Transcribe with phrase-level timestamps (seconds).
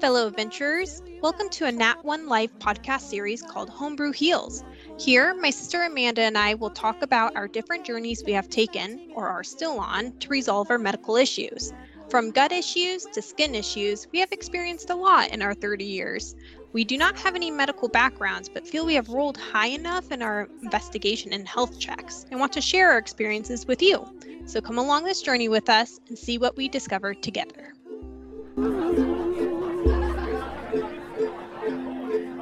[0.00, 1.02] fellow adventurers.
[1.22, 4.62] Welcome to a Nat One Life podcast series called Homebrew Heals.
[4.96, 9.10] Here, my sister Amanda and I will talk about our different journeys we have taken
[9.16, 11.72] or are still on to resolve our medical issues.
[12.08, 16.36] From gut issues to skin issues, we have experienced a lot in our 30 years.
[16.72, 20.22] We do not have any medical backgrounds, but feel we have rolled high enough in
[20.22, 24.06] our investigation and health checks and want to share our experiences with you.
[24.46, 27.74] So come along this journey with us and see what we discover together.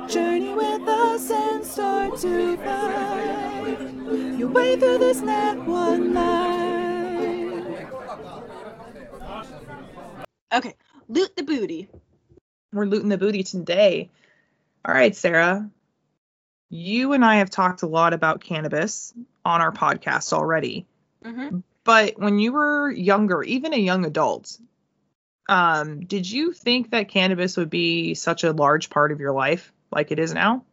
[0.09, 7.89] Journey with us and start to find your way through this Nat One life.
[10.55, 10.75] Okay,
[11.09, 11.89] loot the booty.
[12.73, 14.11] We're looting the booty today.
[14.85, 15.69] All right, Sarah.
[16.71, 19.13] You and I have talked a lot about cannabis
[19.45, 20.87] on our podcast already.
[21.25, 21.59] Mm-hmm.
[21.83, 24.57] But when you were younger, even a young adult,
[25.49, 29.73] um, did you think that cannabis would be such a large part of your life
[29.91, 30.65] like it is now?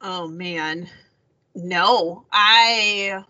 [0.00, 0.88] Oh man,
[1.54, 2.24] no.
[2.32, 3.24] I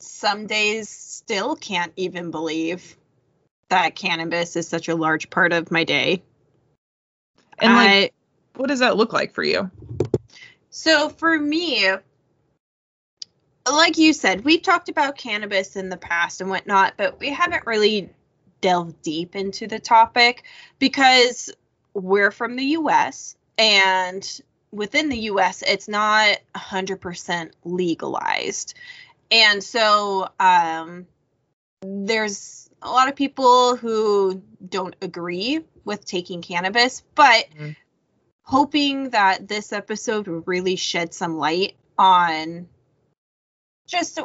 [0.00, 2.96] some days still can't even believe
[3.68, 6.22] that cannabis is such a large part of my day.
[7.58, 8.10] And like, I,
[8.56, 9.70] what does that look like for you?
[10.70, 11.88] so for me,
[13.68, 17.66] like you said, we've talked about cannabis in the past and whatnot, but we haven't
[17.66, 18.10] really
[18.60, 20.44] delved deep into the topic
[20.78, 21.50] because
[21.94, 24.40] we're from the US and
[24.76, 28.74] within the US it's not 100% legalized.
[29.30, 31.06] And so um,
[31.82, 37.76] there's a lot of people who don't agree with taking cannabis, but Mhm.
[38.42, 42.68] hoping that this episode will really shed some light on
[43.86, 44.18] just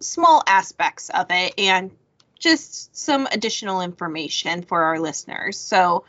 [0.00, 1.96] small aspects of it and
[2.38, 5.58] just some additional information for our listeners.
[5.58, 6.04] So,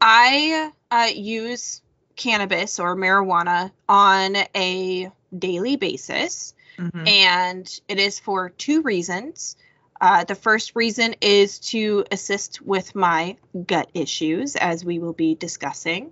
[0.00, 1.82] I uh, use
[2.16, 7.08] cannabis or marijuana on a daily basis, Mhm.
[7.08, 9.56] and it is for two reasons.
[10.00, 15.34] Uh, the first reason is to assist with my gut issues, as we will be
[15.34, 16.10] discussing.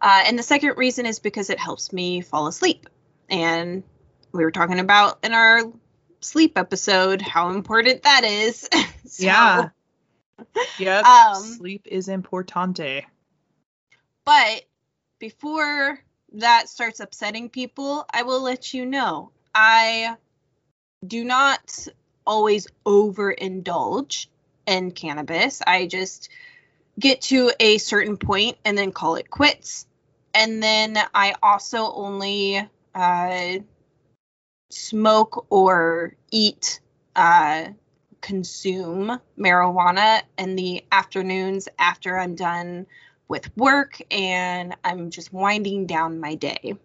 [0.00, 2.88] Uh, and the second reason is because it helps me fall asleep.
[3.28, 3.82] And
[4.32, 5.62] we were talking about in our
[6.20, 8.68] sleep episode how important that is.
[9.06, 9.68] So, Yeah.
[10.78, 11.04] Yep.
[11.04, 13.04] Um, Sleep is importante.
[14.24, 14.64] But
[15.24, 15.98] before
[16.34, 20.16] that starts upsetting people, I will let you know I
[21.06, 21.88] do not
[22.26, 24.26] always overindulge
[24.66, 25.62] in cannabis.
[25.66, 26.28] I just
[27.00, 29.86] get to a certain point and then call it quits.
[30.34, 33.58] And then I also only uh,
[34.68, 36.80] smoke or eat,
[37.16, 37.68] uh,
[38.20, 42.86] consume marijuana in the afternoons after I'm done
[43.28, 46.76] with work and I'm just winding down my day.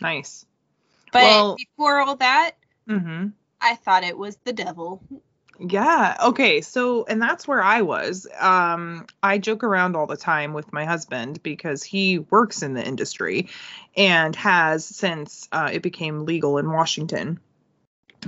[0.00, 0.46] Nice.
[1.12, 2.52] But Well- before all that,
[2.88, 3.28] Mm-hmm.
[3.60, 5.00] I thought it was the devil.
[5.60, 6.16] Yeah.
[6.24, 6.60] Okay.
[6.62, 8.26] So, and that's where I was.
[8.40, 12.84] Um, I joke around all the time with my husband because he works in the
[12.84, 13.48] industry
[13.96, 17.38] and has since uh, it became legal in Washington.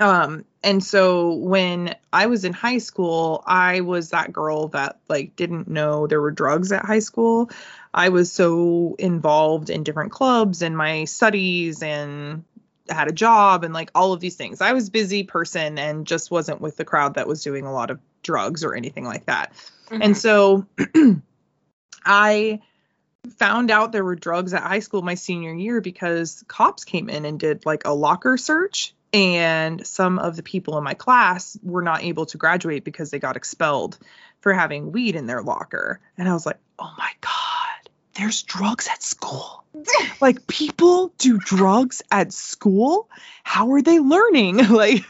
[0.01, 5.37] Um, and so when I was in high school, I was that girl that like
[5.37, 7.51] didn't know there were drugs at high school.
[7.93, 12.45] I was so involved in different clubs and my studies and
[12.89, 14.61] had a job and like all of these things.
[14.61, 17.91] I was busy person and just wasn't with the crowd that was doing a lot
[17.91, 19.53] of drugs or anything like that.
[19.91, 20.67] And so
[22.05, 22.61] I
[23.37, 27.25] found out there were drugs at high school my senior year because cops came in
[27.25, 31.83] and did like a locker search and some of the people in my class were
[31.83, 33.99] not able to graduate because they got expelled
[34.41, 36.01] for having weed in their locker.
[36.17, 39.65] And I was like, "Oh my god, there's drugs at school."
[40.21, 43.09] like people do drugs at school
[43.43, 45.03] how are they learning like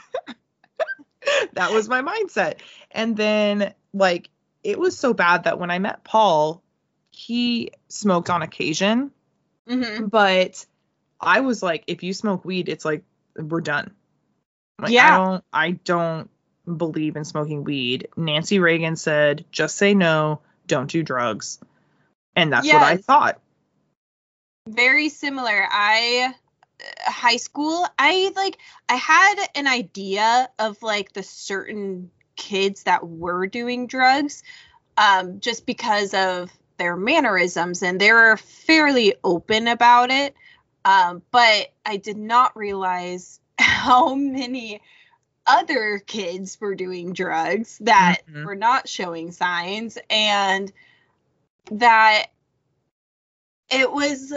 [1.54, 2.58] that was my mindset
[2.92, 4.28] and then like
[4.62, 6.62] it was so bad that when i met paul
[7.10, 9.10] he smoked on occasion
[9.68, 10.08] Mhm.
[10.08, 10.64] but
[11.20, 13.02] i was like if you smoke weed it's like
[13.36, 13.92] we're done
[14.80, 15.06] like, Yeah.
[15.06, 16.30] i don't i don't
[16.76, 21.58] believe in smoking weed nancy reagan said just say no don't do drugs
[22.36, 23.40] and that's what i thought
[24.68, 25.66] very similar.
[25.70, 26.34] I
[26.80, 28.58] uh, high school, I like
[28.88, 34.42] I had an idea of like the certain kids that were doing drugs
[34.96, 40.34] um just because of their mannerisms and they were fairly open about it.
[40.84, 44.80] Um but I did not realize how many
[45.46, 48.44] other kids were doing drugs that Mhm.
[48.44, 50.72] were not showing signs and
[51.70, 52.26] that
[53.70, 54.32] it was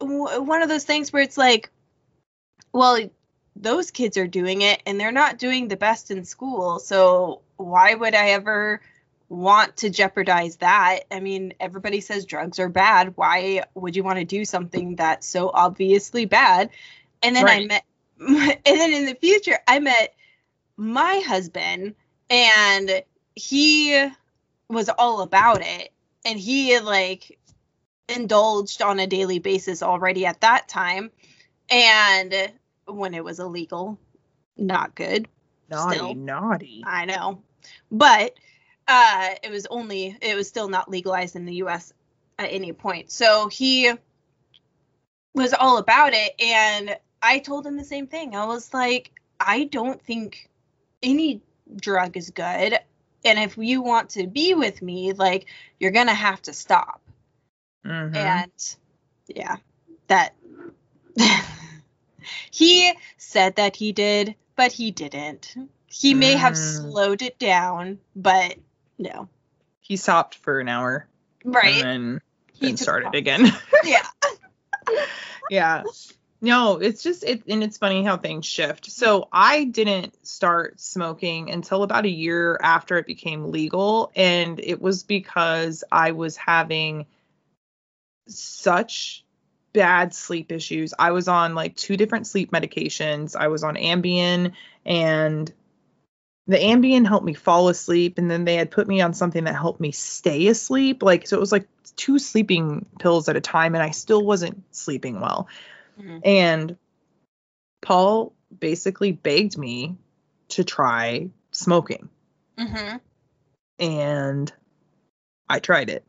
[0.00, 1.70] w- one of those things where it's like,
[2.72, 2.98] well,
[3.56, 6.78] those kids are doing it and they're not doing the best in school.
[6.78, 8.80] So why would I ever
[9.30, 11.04] want to jeopardize that?
[11.10, 13.16] I mean, everybody says drugs are bad.
[13.16, 16.68] Why would you want to do something that's so obviously bad?
[17.22, 17.84] And then I met,
[18.18, 20.14] and then in the future, I met
[20.76, 21.94] my husband
[22.28, 23.02] and
[23.36, 24.08] he
[24.68, 25.92] was all about it.
[26.24, 27.38] And he like
[28.08, 31.10] indulged on a daily basis already at that time.
[31.70, 32.34] And
[32.86, 33.96] when it was illegal,
[34.56, 35.28] not good.
[35.70, 36.14] Naughty, Still.
[36.14, 36.82] naughty.
[36.84, 37.42] I know.
[37.92, 38.34] But
[38.90, 41.94] uh it was only it was still not legalized in the US
[42.38, 43.10] at any point.
[43.12, 43.92] So he
[45.34, 48.36] was all about it and I told him the same thing.
[48.36, 50.50] I was like, I don't think
[51.02, 51.42] any
[51.76, 52.78] drug is good
[53.24, 55.46] and if you want to be with me, like
[55.80, 57.00] you're going to have to stop.
[57.84, 58.14] Mhm.
[58.14, 58.76] And
[59.28, 59.56] yeah,
[60.08, 60.34] that
[62.50, 65.56] he said that he did, but he didn't.
[65.86, 66.56] He may have Mm.
[66.56, 68.56] slowed it down, but
[69.00, 69.28] no.
[69.80, 71.06] he stopped for an hour
[71.44, 71.74] Right.
[71.74, 72.20] and then,
[72.52, 73.46] He then started again.
[73.84, 74.06] Yeah.
[75.50, 75.82] yeah.
[76.42, 78.90] No, it's just it and it's funny how things shift.
[78.90, 84.80] So I didn't start smoking until about a year after it became legal and it
[84.80, 87.06] was because I was having
[88.28, 89.24] such
[89.72, 90.94] bad sleep issues.
[90.98, 93.36] I was on like two different sleep medications.
[93.36, 94.52] I was on Ambien
[94.84, 95.52] and
[96.50, 99.54] the Ambien helped me fall asleep and then they had put me on something that
[99.54, 101.00] helped me stay asleep.
[101.00, 104.64] Like so it was like two sleeping pills at a time and I still wasn't
[104.74, 105.46] sleeping well.
[106.00, 106.20] Mhm.
[106.24, 106.76] And
[107.82, 109.96] Paul basically begged me
[110.48, 112.08] to try smoking
[112.58, 112.96] Mm-hmm.
[113.78, 114.52] and
[115.48, 116.04] I tried it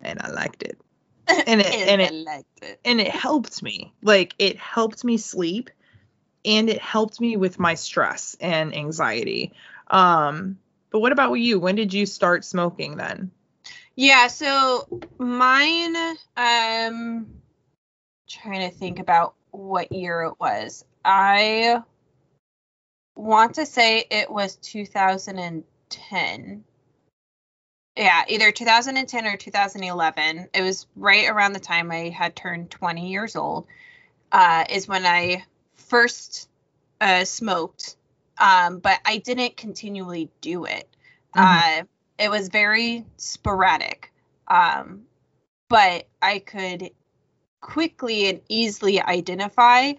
[0.00, 0.78] and I liked it.
[1.46, 2.80] And it and I it liked it.
[2.84, 3.92] and it helped me.
[4.02, 5.70] Like it helped me sleep
[6.44, 9.52] and it helped me with my stress and anxiety.
[9.88, 10.58] Um
[10.90, 11.58] but what about you?
[11.58, 13.30] When did you start smoking then?
[13.96, 14.88] Yeah, so
[15.18, 15.96] mine
[16.36, 17.26] um
[18.28, 20.84] trying to think about what year it was.
[21.04, 21.82] I
[23.16, 26.64] want to say it was 2010.
[27.96, 30.48] Yeah, either 2010 or 2011.
[30.52, 33.66] It was right around the time I had turned 20 years old.
[34.32, 35.44] Uh, is when I
[35.94, 36.48] first
[37.00, 37.94] uh, smoked,
[38.38, 40.88] um, but I didn't continually do it.
[41.36, 41.80] Mhm.
[41.80, 41.84] Uh,
[42.18, 44.12] it was very sporadic,
[44.48, 45.04] um,
[45.68, 46.90] but I could
[47.60, 49.92] quickly and easily identify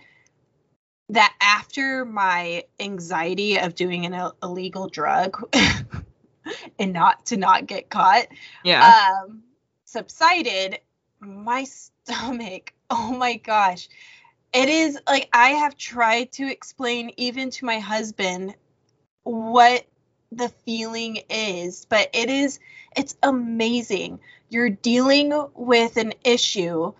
[1.09, 5.41] that after my anxiety of doing an Ill- illegal drug
[6.79, 8.27] and not to not get caught
[8.65, 8.99] Yeah.
[9.23, 9.43] um
[9.85, 10.79] subsided
[11.21, 11.63] my
[12.05, 13.87] stomach oh my gosh
[14.55, 18.55] it is like i have tried to explain even to my husband
[19.23, 19.85] what
[20.31, 22.59] the feeling is but it is
[22.97, 24.19] it's amazing
[24.49, 26.93] you're dealing with an issue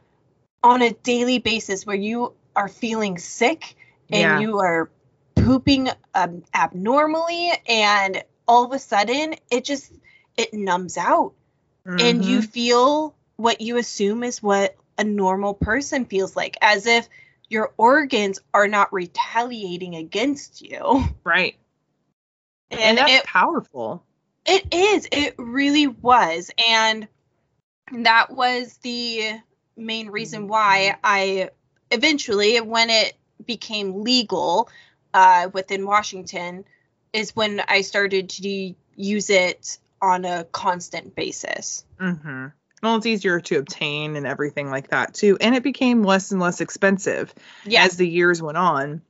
[0.64, 3.76] on a daily basis where you are feeling sick
[4.12, 4.40] and Yeah.
[4.40, 4.90] you are
[5.36, 9.92] pooping um, abnormally and all of a sudden it just
[10.38, 11.34] it numbs out
[12.00, 12.50] and you Mhm.
[12.52, 17.08] feel what you assume is what a normal person feels like as if
[17.50, 21.56] your organs are not retaliating against you right.
[22.72, 24.04] and, And that's it, powerful.
[24.46, 27.08] it is it really was and
[27.92, 29.40] that was the
[29.78, 31.50] main reason why i
[31.92, 33.14] eventually when it
[33.46, 34.70] became legal
[35.14, 36.66] uh, within washington
[37.14, 42.48] is when i started to use it on a constant basis Mm-hmm.
[42.86, 46.40] Well, it's easier to obtain and everything like that too, and it became less and
[46.40, 47.34] less expensive
[47.66, 49.02] yeah as the years went on.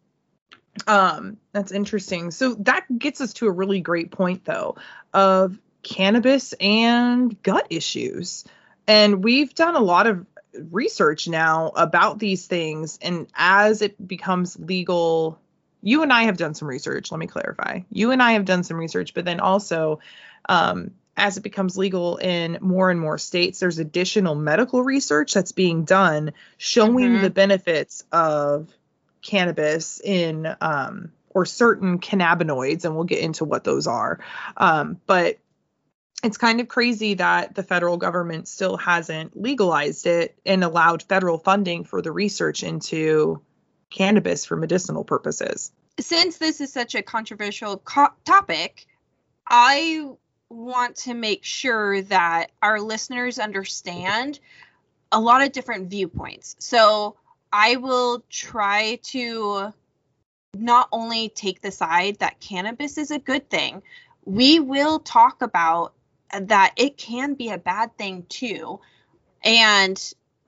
[0.87, 2.31] Um, that's interesting.
[2.31, 4.77] So that gets us to a really great point though
[5.13, 8.45] of cannabis and gut issues.
[8.87, 10.25] And we've done a lot of
[10.71, 15.37] research now about these things and as it becomes legal
[15.81, 17.81] you and I have done some research, let me clarify.
[17.91, 19.99] You and I have done some research, but then also
[20.47, 25.51] um as it becomes legal in more and more states, there's additional medical research that's
[25.53, 27.21] being done showing Mhm.
[27.21, 28.69] the benefits of
[29.21, 34.19] cannabis in um, or certain cannabinoids, and we'll get into what those are.
[34.57, 35.37] Um, but
[36.23, 41.37] it's kind of crazy that the federal government still hasn't legalized it and allowed federal
[41.37, 43.41] funding for the research into
[43.89, 45.71] cannabis for medicinal purposes.
[45.99, 48.85] since this is such a controversial co- topic,
[49.47, 50.09] I
[50.55, 54.39] want to make sure that our listeners understand
[55.11, 56.55] a lot of different viewpoints.
[56.59, 57.17] So
[57.51, 59.73] I will try to
[60.53, 63.81] not only take the side that cannabis is a good thing,
[64.23, 65.93] we will talk about
[66.31, 68.79] that it can be a bad thing too.
[69.43, 70.01] And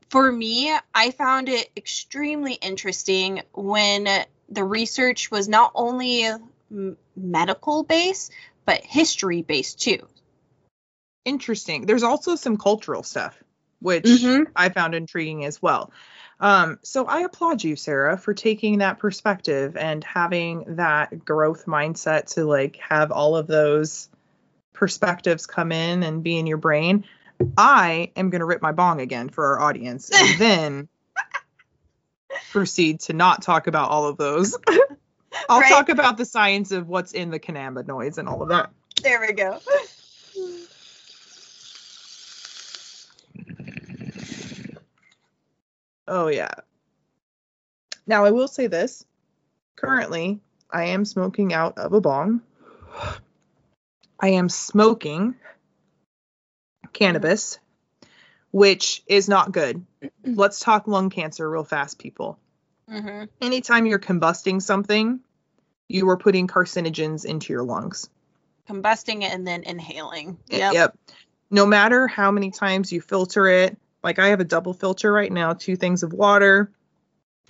[0.10, 4.08] for me, I found it extremely interesting when
[4.50, 6.26] the research was not only
[7.16, 8.32] medical based,
[8.68, 10.06] but history based too.
[11.26, 11.86] Interesting.
[11.86, 13.42] There's also some cultural stuff,
[13.80, 14.48] which Mhm.
[14.56, 15.92] I found intriguing as well.
[16.40, 22.34] Um, so I applaud you, Sarah, for taking that perspective and having that growth mindset
[22.36, 24.10] to like have all of those
[24.74, 27.06] perspectives come in and be in your brain.
[27.58, 30.90] I am going to rip my bong again for our audience and then
[32.52, 34.58] proceed to not talk about all of those.
[35.50, 35.70] I'll Right.
[35.70, 38.72] talk about the science of what's in the cannabinoids and all of that.
[39.02, 39.60] There we go.
[46.08, 46.52] Oh yeah.
[48.06, 49.06] Now I will say this.
[49.76, 50.40] Currently,
[50.72, 52.42] I am smoking out of a bong.
[54.20, 55.36] I am smoking
[56.94, 57.60] cannabis,
[58.52, 59.86] which is not good.
[60.24, 62.40] Let's talk lung cancer real fast, people.
[62.90, 65.20] hmm Anytime you're combusting something,
[65.88, 68.10] you are putting carcinogens into your lungs.
[68.70, 70.38] Combusting it and then inhaling.
[70.50, 70.74] Yep.
[70.74, 70.98] Yep.
[71.50, 75.32] No matter how many times you filter it, like I have a double filter right
[75.32, 76.72] now, two things of water.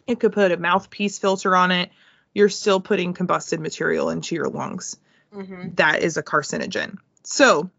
[0.06, 1.92] It could put a mouthpiece filter on it.
[2.34, 4.98] You're still putting combusted material into your lungs.
[5.34, 6.98] hmm That is a carcinogen.
[7.24, 7.72] So,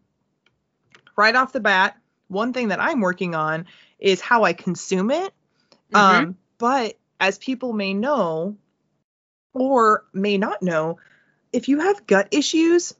[1.15, 1.97] right off the bat,
[2.27, 3.65] one thing that I'm working on
[3.97, 5.33] is how I consume it.
[5.93, 8.57] Um, but as people may know
[9.53, 10.99] or may not know,
[11.51, 12.93] if you have gut issues,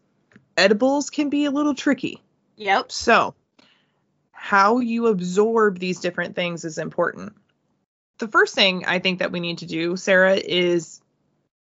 [0.57, 2.21] edibles can be a little tricky.
[2.57, 2.91] Yep.
[2.91, 3.35] So,
[4.31, 7.33] how you absorb these different things is important.
[8.19, 11.01] The first thing I think that we need to do, Sarah, is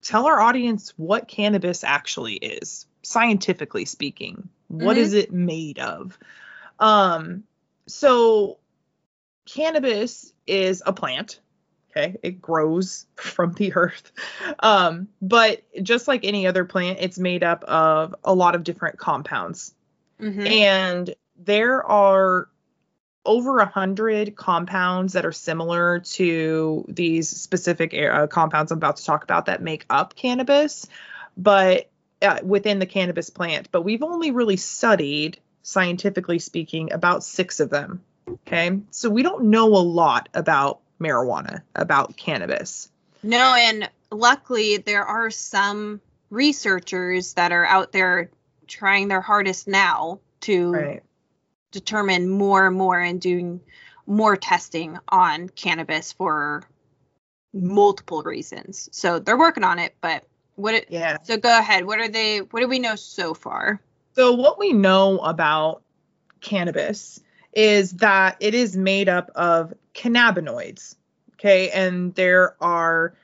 [0.01, 4.50] tell our audience what cannabis actually is, scientifically speaking.
[4.67, 5.00] What Mhm.
[5.00, 6.17] is it made of?
[6.79, 7.44] Um,
[7.88, 8.58] so
[9.46, 11.39] cannabis is a plant.
[11.98, 14.12] Okay, it grows from the earth.
[14.60, 18.98] Um, but just like any other plant, it's made up of a lot of different
[18.98, 19.74] compounds
[20.20, 21.13] hmm and
[21.44, 22.50] there are
[23.25, 29.06] over a hundred compounds that are similar to these specific uh, compounds I'm about to
[29.06, 30.88] talk about that make up cannabis,
[31.36, 31.89] but
[32.22, 33.70] uh, within the cannabis plant.
[33.72, 38.01] But we've only really studied, scientifically speaking, about six of them.
[38.30, 42.89] Okay, so we don't know a lot about marijuana, about cannabis.
[43.24, 48.30] No, and luckily there are some researchers that are out there
[48.68, 51.04] trying their hardest now to Right.
[51.72, 53.62] determine more and more and doing
[54.06, 56.63] more testing on cannabis for
[57.54, 58.89] multiple reasons.
[58.92, 60.24] So they're working on it, but
[60.56, 61.18] what it, Yeah.
[61.24, 61.86] so go ahead.
[61.86, 63.82] What are they what do we know so far?
[64.16, 65.84] So, what we know about
[66.42, 67.20] cannabis
[67.58, 70.96] is that it is made up of cannabinoids.
[71.34, 71.72] Okay.
[71.72, 73.16] And there are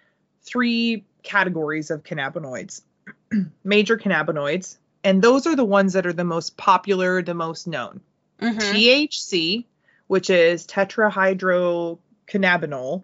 [0.42, 2.82] three categories of cannabinoids
[3.64, 4.78] major cannabinoids.
[5.04, 8.02] And those are the ones that are the most popular, the most known.
[8.42, 8.58] Mhm.
[8.60, 9.66] THC,
[10.08, 13.04] which is tetrahydrocannabinol,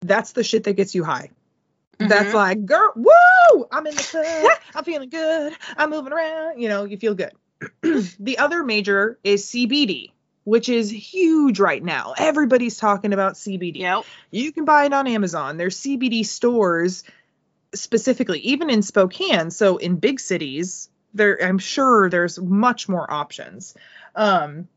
[0.00, 1.30] that's the shit that gets you high.
[1.98, 2.34] That's Mhm.
[2.34, 3.66] like, girl, woo!
[3.70, 4.24] I'm in the club.
[4.74, 5.54] I'm feeling good.
[5.76, 6.60] I'm moving around.
[6.60, 7.32] You know, you feel good.
[8.18, 10.10] the other major is CBD,
[10.44, 12.14] which is huge right now.
[12.18, 13.78] Everybody's talking about CBD.
[13.78, 14.04] Yep.
[14.30, 15.56] You can buy it on Amazon.
[15.56, 17.04] There's CBD stores
[17.74, 19.50] specifically, even in Spokane.
[19.50, 23.74] So in big cities, there I'm sure there's much more options.
[24.14, 24.68] Um,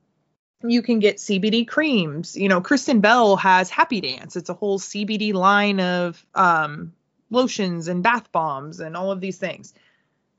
[0.64, 2.36] you can get CBD creams.
[2.36, 4.36] You know, Kristen Bell has Happy Dance.
[4.36, 6.94] It's a whole CBD line of um,
[7.30, 9.74] lotions and bath bombs and all of these things.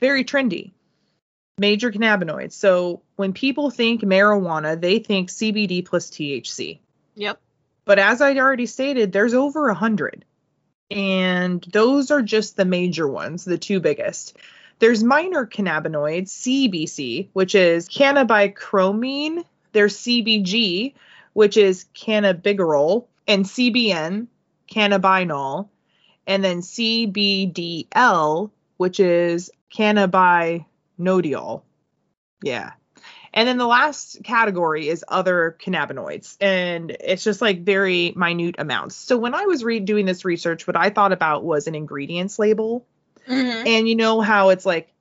[0.00, 0.72] Very trendy.
[1.58, 2.52] Major cannabinoids.
[2.52, 6.80] So when people think marijuana, they think CBD plus THC.
[7.14, 7.40] Yep.
[7.86, 10.24] But as I already stated, there's over a hundred.
[10.90, 14.36] And those are just the major ones, the two biggest.
[14.78, 19.44] There's minor cannabinoids, CBC, which is cannabichromene.
[19.72, 20.94] There's CBG,
[21.32, 24.26] which is cannabigerol, and CBN,
[24.70, 25.68] cannabinol,
[26.26, 29.50] and then CBDL, which is
[30.98, 31.62] cannabinodiol.
[32.42, 32.72] Yeah.
[33.32, 38.96] And then the last category is other cannabinoids, and it's just like very minute amounts.
[38.96, 42.38] So when I was re- doing this research, what I thought about was an ingredients
[42.38, 42.86] label.
[43.28, 43.66] Mhm.
[43.66, 44.94] And you know how it's like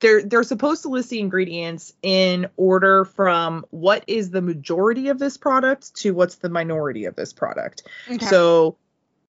[0.00, 5.20] they're they're supposed to list the ingredients in order from what is the majority of
[5.20, 7.84] this product to what's the minority of this product.
[8.10, 8.26] Okay.
[8.26, 8.78] So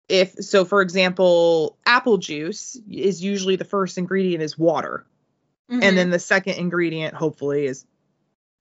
[0.10, 5.06] if so for example, apple juice is usually the first ingredient is water
[5.70, 5.84] Mhm.
[5.84, 7.86] and then the second ingredient hopefully is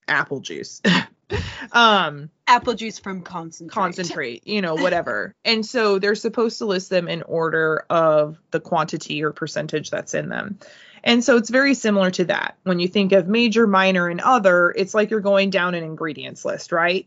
[0.09, 0.81] apple juice.
[1.73, 3.75] um Apple juice from concentrate.
[3.75, 5.35] concentrate, you know, whatever.
[5.45, 10.15] and so they're supposed to list them in order of the quantity or percentage that's
[10.15, 10.59] in them.
[11.03, 12.57] And so it's very similar to that.
[12.63, 16.45] When you think of major, minor, and other, it's like you're going down an ingredients
[16.45, 17.07] list, right?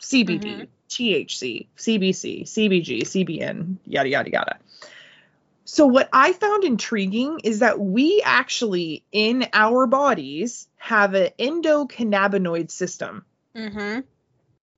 [0.00, 0.68] CBD, Mhm.
[0.88, 4.58] THC, CBC, CBG, CBN, yada, yada, yada.
[5.72, 12.72] So, what I found intriguing is that we actually, in our bodies, have an endocannabinoid
[12.72, 13.24] system.
[13.54, 14.00] Mm-hmm.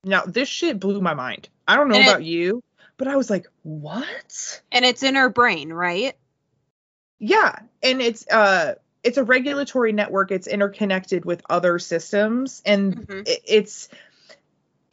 [0.03, 1.49] Now, this shit blew my mind.
[1.67, 2.61] I don't know And it- about you,
[2.97, 4.61] but I was like, what?
[4.71, 6.15] And it's in our brain, right?
[7.17, 10.29] Yeah, and it's uh it's a regulatory network.
[10.31, 13.27] It's interconnected with other systems and Mhm.
[13.27, 13.89] i- it's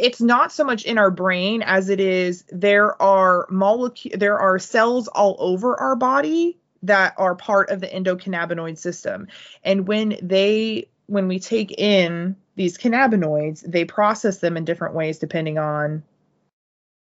[0.00, 4.58] it's not so much in our brain as it is there are molecule there are
[4.58, 9.28] cells all over our body that are part of the endocannabinoid system.
[9.64, 15.18] And when they when we take in these cannabinoids, they process them in different ways
[15.18, 16.02] depending on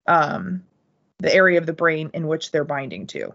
[0.08, 0.64] um
[1.20, 3.34] the area of the brain in which they're binding to.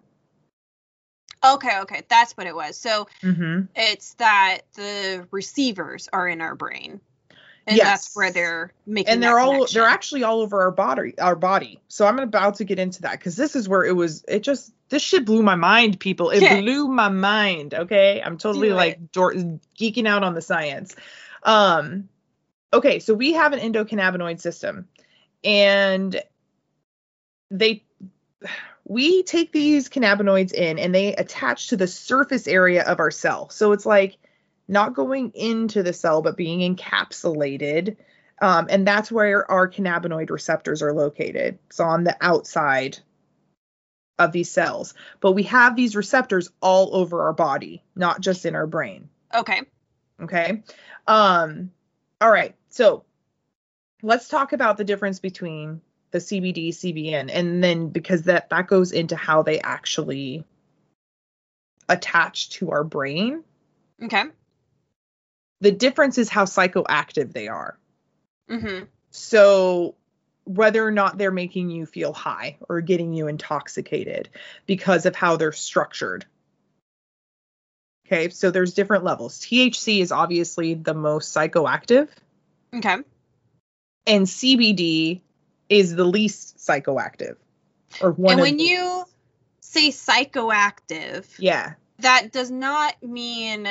[1.44, 2.78] Okay, okay, that's what it was.
[2.78, 3.68] So Mhm.
[3.74, 7.00] it's that the receivers are in our brain,
[7.66, 7.86] and Yes.
[7.86, 9.12] that's where they're making.
[9.12, 9.80] and they're all connection.
[9.80, 13.12] they're actually all over our body our body so i'm about to get into that
[13.12, 16.40] because this is where it was it just this shit blew my mind people it
[16.60, 19.34] blew my mind okay i'm totally Do like dor-
[19.78, 20.94] geeking out on the science
[21.42, 22.08] um
[22.72, 24.88] okay so we have an endocannabinoid system
[25.42, 26.20] and
[27.50, 27.84] they
[28.86, 33.48] we take these cannabinoids in and they attach to the surface area of our cell
[33.48, 34.18] so it's like
[34.68, 37.96] not going into the cell but being encapsulated
[38.40, 41.58] um, and that's where our cannabinoid receptors are located.
[41.70, 42.98] So on the outside
[44.18, 44.94] of these cells.
[45.20, 49.08] But we have these receptors all over our body, not just in our brain.
[49.34, 49.62] Okay.
[50.20, 50.62] Okay.
[51.06, 51.72] Um,
[52.20, 52.54] all right.
[52.68, 53.04] So
[54.02, 55.80] let's talk about the difference between
[56.12, 60.44] the CBD, CBN, and then because that that goes into how they actually
[61.88, 63.42] attach to our brain.
[64.02, 64.24] Okay.
[65.60, 67.78] The difference is how psychoactive they are.
[68.50, 68.84] Mm-hmm.
[69.10, 69.94] So
[70.44, 74.28] whether or not they're making you feel high or getting you intoxicated
[74.66, 76.26] because of how they're structured.
[78.06, 79.40] Okay, so there's different levels.
[79.40, 82.08] THC is obviously the most psychoactive,
[82.74, 82.98] Okay.
[84.06, 85.22] and CBD
[85.70, 87.36] is the least psychoactive.
[88.02, 89.04] Or one and when the- you
[89.60, 93.66] say psychoactive, yeah, that does not mean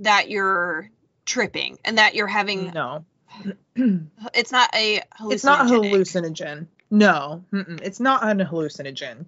[0.00, 0.90] that you're
[1.28, 2.72] tripping and that you're having.
[2.72, 3.04] no,
[4.34, 6.66] It's not a it's not hallucinogen.
[6.90, 9.26] No, mm-mm, it's not an hallucinogen.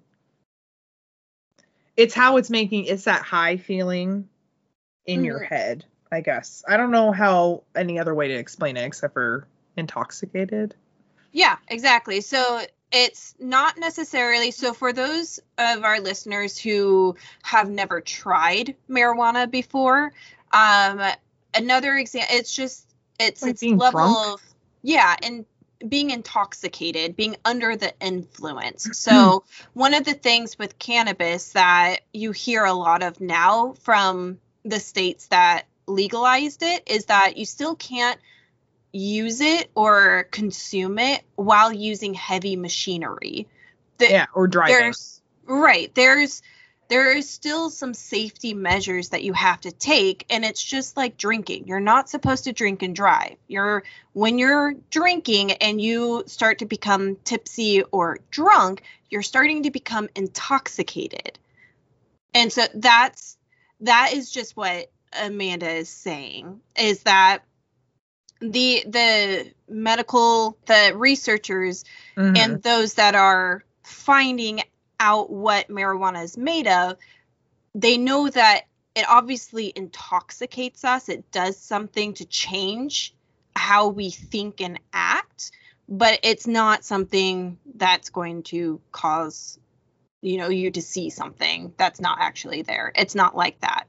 [1.97, 4.29] It's how it's making it's that high feeling
[5.07, 5.47] in your Mhm.
[5.47, 6.65] head, I guess.
[6.67, 10.75] I don't know how any other way to explain it except for intoxicated.
[11.33, 12.23] Yeah, exactly.
[12.23, 12.61] So
[12.91, 20.13] it's not necessarily so for those of our listeners who have never tried marijuana before,
[20.53, 21.01] um
[21.55, 22.87] another example it's just
[23.19, 24.35] it's Like its level drunk?
[24.35, 24.43] of
[24.83, 25.45] yeah, and
[25.87, 28.89] being intoxicated, being under the influence.
[28.93, 34.39] So one of the things with cannabis that you hear a lot of now from
[34.65, 38.19] the states that legalized it is that you still can't
[38.93, 43.49] use it or consume it while using heavy machinery.
[43.99, 44.77] The- yeah, or driving.
[44.77, 45.95] There's right.
[45.95, 46.43] There's
[46.91, 51.17] there is still some safety measures that you have to take and it's just like
[51.17, 51.69] drinking.
[51.69, 53.37] You're not supposed to drink and drive.
[53.47, 59.71] You're when you're drinking and you start to become tipsy or drunk, you're starting to
[59.71, 61.39] become intoxicated.
[62.35, 63.39] And so that's
[63.83, 67.45] that is just what Amanda is saying is that
[68.41, 71.85] the the medical the researchers
[72.17, 72.37] Mhm.
[72.37, 74.63] and those that are finding
[75.01, 76.99] out what marijuana is made of,
[77.75, 78.63] they know that
[78.95, 81.09] it obviously intoxicates us.
[81.09, 83.15] It does something to change
[83.57, 85.53] how we think and act,
[85.89, 89.59] but it's not something that's going to cause
[90.23, 92.93] you know you to see something that's not actually there.
[92.95, 93.87] It's not like that.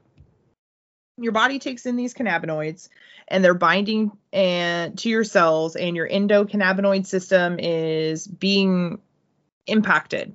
[1.18, 2.88] your body takes in these cannabinoids
[3.28, 9.00] and they're binding and to your cells and your endocannabinoid system is being
[9.66, 10.34] impacted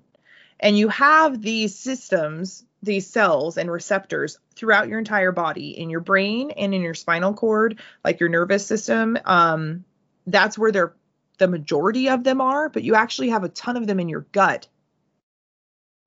[0.60, 6.00] and you have these systems these cells and receptors throughout your entire body in your
[6.00, 9.84] brain and in your spinal cord like your nervous system um
[10.28, 10.93] that's where they're
[11.39, 14.26] the majority of them are but you actually have a ton of them in your
[14.32, 14.67] gut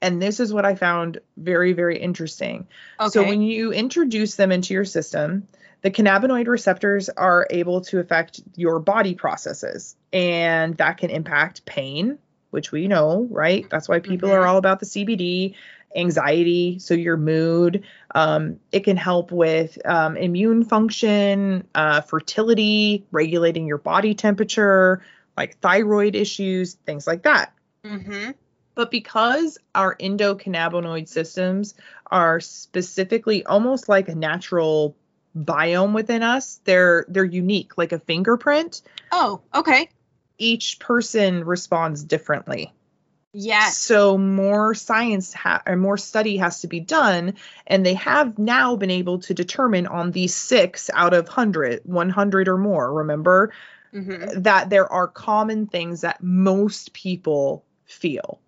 [0.01, 2.67] and this is what i found very very interesting
[3.01, 3.11] Okay.
[3.11, 5.49] so when you introduce them into your system,
[5.83, 12.19] the cannabinoid receptors are able to affect your body processes and that can impact pain,
[12.51, 13.67] which we know, right?
[13.71, 14.35] That's why people Mhm.
[14.35, 15.55] are all about the CBD,
[15.95, 17.83] anxiety, so your mood.
[18.15, 25.03] Um, it can help with um, immune function, uh, fertility, regulating your body temperature,
[25.37, 27.53] like thyroid issues, things like that.
[27.85, 28.31] mm-hmm.
[28.75, 31.75] But because our endocannabinoid systems
[32.11, 34.97] are specifically almost like a natural
[35.37, 38.83] biome within us, they're they're unique, like a fingerprint.
[39.13, 39.89] Oh, okay.
[40.41, 42.73] Each person responds differently.
[43.33, 43.77] Yes.
[43.79, 47.35] So more science ha- or more study has to be done,
[47.67, 52.49] and they have now been able to determine on these six out of 100, 100
[52.49, 52.93] or more.
[52.93, 53.53] Remember
[53.93, 58.41] hmm that there are common things that most people feel.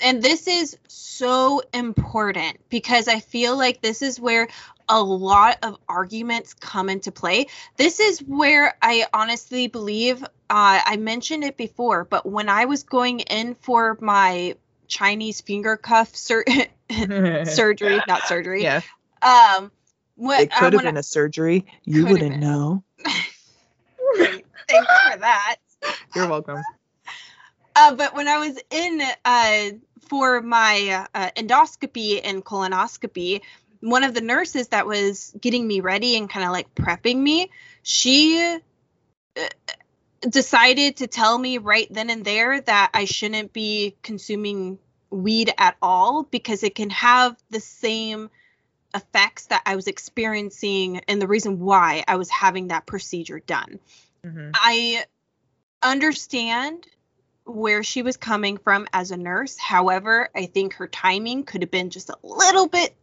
[0.00, 4.48] And this is so important because I feel like this is where
[4.88, 7.46] a lot of arguments come into play.
[7.76, 12.84] This is where I honestly believe, uh, I mentioned it before, but when I was
[12.84, 14.54] going in for my
[14.86, 16.44] Chinese finger cuff sur-
[17.44, 18.80] surgery, not surgery, Yeah.
[19.22, 19.72] um,
[20.14, 21.66] what, It uh, could have when been a surgery.
[21.84, 22.40] You wouldn't been.
[22.40, 22.84] know.
[24.16, 24.46] Great.
[24.68, 25.56] Thanks for that.
[26.14, 26.62] You're welcome.
[27.74, 29.70] Uh, but when I was in uh,
[30.08, 33.42] for my uh, endoscopy and colonoscopy,
[33.80, 37.50] one of the nurses that was getting me ready and kind of like prepping me,
[37.82, 38.58] she
[39.36, 39.40] uh,
[40.28, 44.78] decided to tell me right then and there that I shouldn't be consuming
[45.10, 48.30] weed at all because it can have the same
[48.94, 53.78] effects that I was experiencing and the reason why I was having that procedure done.
[54.24, 54.52] Mhm.
[54.54, 55.04] I
[55.82, 56.86] understand
[57.44, 59.56] where she was coming from as a nurse.
[59.56, 62.96] However, I think her timing could have been just a little bit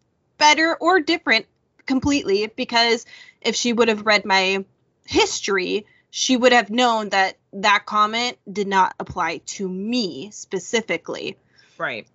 [0.43, 1.45] better or different
[1.85, 3.05] completely because
[3.41, 4.65] if she would have read my
[5.05, 11.37] history, she would have known that that comment did not apply to me specifically.
[11.77, 12.07] Right.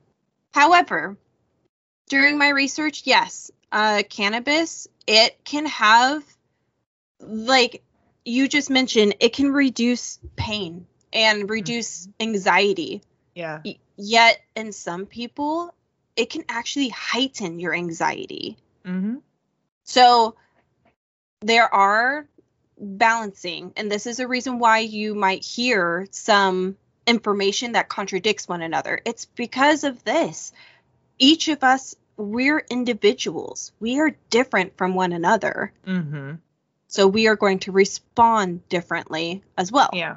[0.52, 1.16] However,
[2.10, 6.22] during my research, yes, uh, cannabis, it can have,
[7.20, 7.82] like
[8.26, 13.00] you just mentioned, it can reduce pain and reduce anxiety.
[13.34, 13.60] Yeah.
[13.64, 15.74] Y- Yet, in some people,
[16.18, 18.56] it can actually heighten your anxiety.
[18.84, 19.18] Mm-hmm.
[19.84, 20.34] So,
[21.40, 22.26] there are
[22.76, 26.76] balancing, and this is a reason why you might hear some
[27.06, 29.00] information that contradicts one another.
[29.04, 30.52] It's because of this.
[31.18, 35.72] Each of us, we're individuals, we are different from one another.
[35.86, 36.34] Mm-hmm.
[36.88, 39.90] So, we are going to respond differently as well.
[39.92, 40.16] Yeah.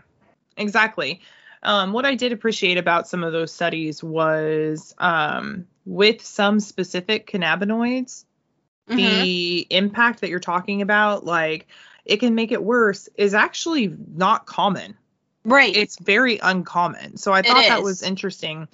[0.57, 1.21] Exactly.
[1.63, 7.27] Um, what I did appreciate about some of those studies was um, with some specific
[7.27, 8.25] cannabinoids,
[8.89, 8.95] Mhm.
[8.95, 11.67] the impact that you're talking about, like
[12.05, 14.97] it can make it worse, is actually not common.
[15.43, 15.75] Right.
[15.75, 17.17] It's very uncommon.
[17.17, 18.67] So I thought that was interesting.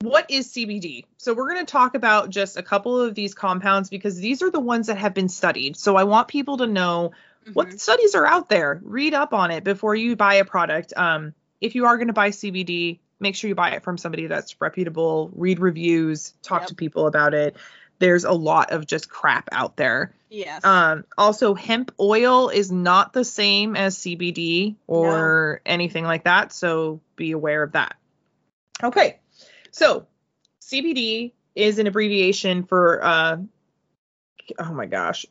[0.00, 1.04] What is CBD?
[1.16, 4.50] So we're going to talk about just a couple of these compounds because these are
[4.50, 5.76] the ones that have been studied.
[5.76, 7.12] So I want people to know
[7.46, 7.54] Mhm.
[7.54, 8.80] what studies are out there.
[8.84, 10.92] Read up on it before you buy a product.
[10.96, 14.26] Um, if you are going to buy CBD, make sure you buy it from somebody
[14.26, 15.30] that's reputable.
[15.34, 16.68] Read reviews, talk Yep.
[16.68, 17.56] to people about it.
[17.98, 20.14] There's a lot of just crap out there.
[20.28, 20.64] Yes.
[20.64, 27.00] Um, also, hemp oil is not the same as CBD or anything like that, so
[27.14, 27.96] be aware of that.
[28.82, 29.20] Okay,
[29.70, 30.06] so
[30.60, 33.36] CBD is an abbreviation for uh,
[34.58, 35.24] oh my gosh,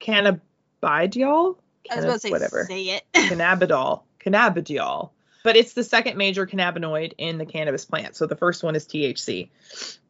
[0.00, 1.56] cannabidiol.
[1.90, 3.04] I was about to say, whatever say it.
[3.14, 5.10] cannabidiol, cannabidiol.
[5.42, 8.14] But it's the second major cannabinoid in the cannabis plant.
[8.14, 9.48] So the first one is THC.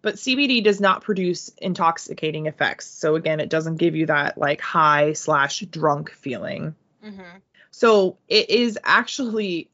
[0.03, 2.87] But CBD does not produce intoxicating effects.
[2.87, 6.75] So again, it doesn't give you that like high slash drunk feeling.
[7.03, 7.21] hmm
[7.71, 9.70] So it is actually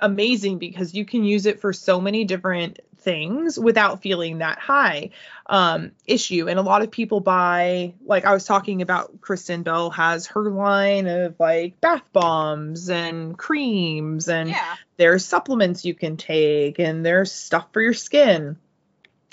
[0.00, 5.08] amazing because you can use it for so many different things without feeling that high
[5.46, 9.88] um issue and a lot of people buy like i was talking about kristen bell
[9.88, 14.74] has her line of like bath bombs and creams and Yeah.
[14.98, 18.56] there's supplements you can take and there's stuff for your skin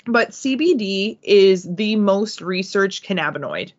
[0.06, 3.72] but cbd is the most researched cannabinoid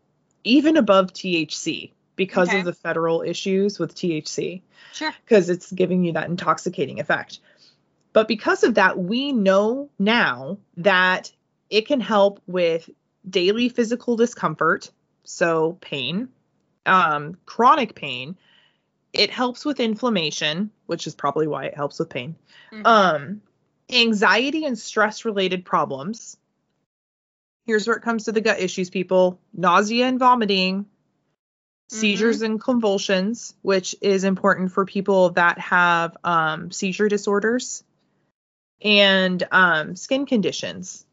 [0.44, 2.60] even above thc because Okay.
[2.60, 4.62] of the federal issues with thc
[4.94, 5.14] Sure.
[5.24, 7.40] because it's giving you that intoxicating effect.
[8.14, 11.32] But because of that, we know now that
[11.70, 12.90] it can help with
[13.30, 14.92] daily physical discomfort,
[15.24, 16.30] so pain,
[16.86, 18.36] um, chronic pain.
[19.14, 22.36] It helps with inflammation, which is probably why it helps with pain.
[22.72, 22.86] Mhm.
[22.86, 23.42] Um,
[23.92, 26.38] anxiety and stress related problems.
[27.66, 30.86] Here's where it comes to the gut issues, people nausea and vomiting,
[31.90, 37.84] seizures and convulsions, which is important for people that have um, seizure disorders,
[38.82, 41.06] and um, skin conditions,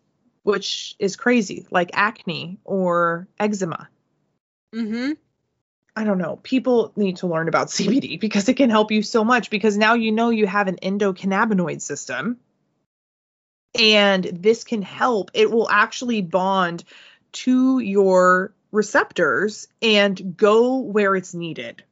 [0.43, 3.89] which is crazy, like acne or eczema.
[4.75, 5.13] mm-hmm.
[5.99, 6.39] I don't know.
[6.43, 9.95] People need to learn about CBD because it can help you so much because now
[9.95, 12.39] you know you have an endocannabinoid system
[13.79, 15.31] and this can help.
[15.35, 16.85] It will actually bond
[17.33, 21.83] to your receptors and go where it's needed.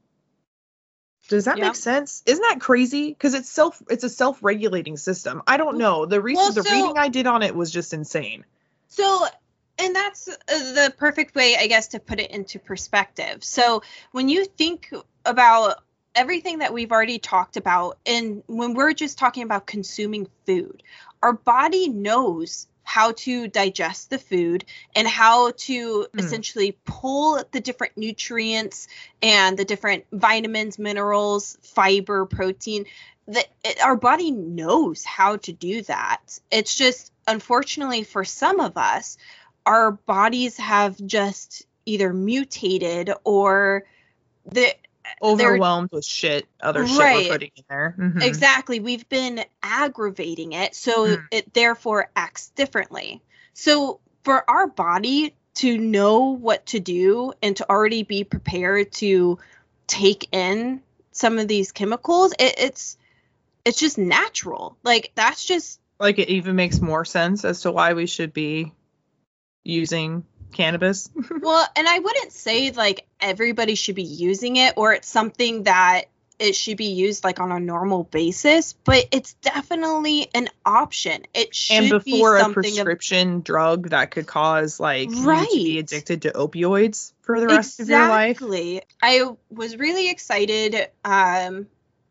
[1.29, 1.69] Does that Yeah.
[1.69, 2.23] make sense?
[2.27, 3.09] Isn't that crazy?
[3.09, 5.43] Because it's self it's a self-regulating system.
[5.47, 6.05] I don't know.
[6.05, 8.45] The reason Well, the reading I did on it was just insane.
[8.89, 9.27] So,
[9.79, 13.43] and that's uh, the perfect way, I guess, to put it into perspective.
[13.43, 13.83] So,
[14.13, 14.93] when you think
[15.25, 15.83] about
[16.15, 20.83] everything that we've already talked about, and when we're just talking about consuming food,
[21.23, 26.19] our body knows how to digest the food and how to Hmm.
[26.19, 28.87] essentially pull the different nutrients
[29.23, 32.87] and the different vitamins, minerals, fiber, protein.
[33.27, 36.39] That it, our body knows how to do that.
[36.51, 39.17] It's just unfortunately for some of us,
[39.65, 43.85] our bodies have just either mutated or
[44.45, 44.75] the
[45.23, 47.95] Overwhelmed with shit, other shit we're putting in there.
[47.99, 48.23] Mhm.
[48.23, 48.81] Exactly.
[48.81, 51.25] We've been aggravating it, so Mm.
[51.31, 53.23] it therefore acts differently.
[53.53, 59.39] So for our body to know what to do and to already be prepared to
[59.87, 62.97] take in some of these chemicals, it, it's
[63.65, 64.77] it's just natural.
[64.83, 68.73] Like that's just like it even makes more sense as to why we should be
[69.63, 71.11] using cannabis.
[71.41, 76.05] well, and I wouldn't say like everybody should be using it or it's something that
[76.39, 81.23] it should be used like on a normal basis, but it's definitely an option.
[81.33, 85.25] It should and before be a something of- prescription drug that could cause like you
[85.25, 88.33] to be addicted to opioids for the rest of your life.
[88.33, 88.83] Exactly.
[89.01, 91.67] I was really excited um,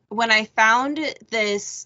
[0.09, 1.85] when I found this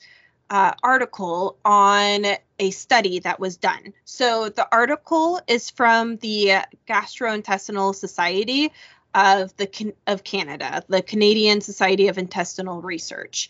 [0.49, 2.25] uh, article on
[2.59, 3.93] a study that was done.
[4.05, 8.71] So the article is from the Gastrointestinal Society
[9.13, 13.49] of the of Canada, the Canadian Society of Intestinal Research.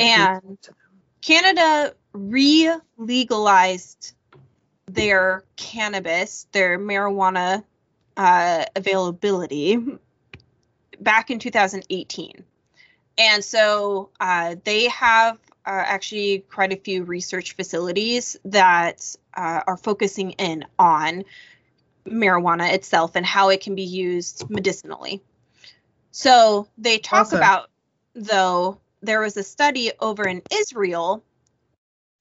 [0.00, 0.58] And-
[1.22, 4.12] Canada re-legalized
[4.86, 7.64] their cannabis, their marijuana
[8.16, 9.78] uh, availability
[11.00, 12.44] back in 2018.
[13.16, 15.38] And so uh, they have
[15.72, 21.24] actually quite a few research facilities that uh, are focusing in on
[22.06, 25.22] marijuana itself and how it can be used medicinally.
[26.10, 27.38] So they talk Awesome.
[27.38, 27.70] about,
[28.14, 31.24] though, there was a study over in Israel.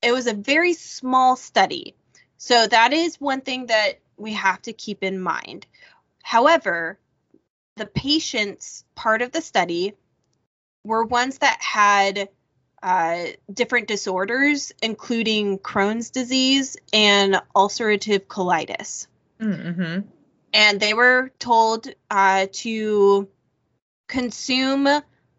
[0.01, 1.95] It was a very small study.
[2.37, 5.65] So that is one thing that we have to keep in mind.
[6.21, 6.97] However,
[7.75, 9.93] the patients part of the study
[10.83, 12.29] were ones that had
[12.83, 19.07] uh, different disorders, including Crohn's disease and ulcerative colitis.
[19.39, 20.01] Mm-hmm.
[20.53, 23.29] And they were told uh, to
[24.07, 24.87] consume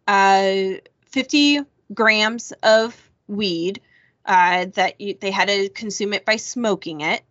[0.07, 0.69] uh,
[1.11, 1.59] 50
[1.93, 3.79] grams of weed,
[4.25, 7.21] uh, that you, they had to consume it by smoking it.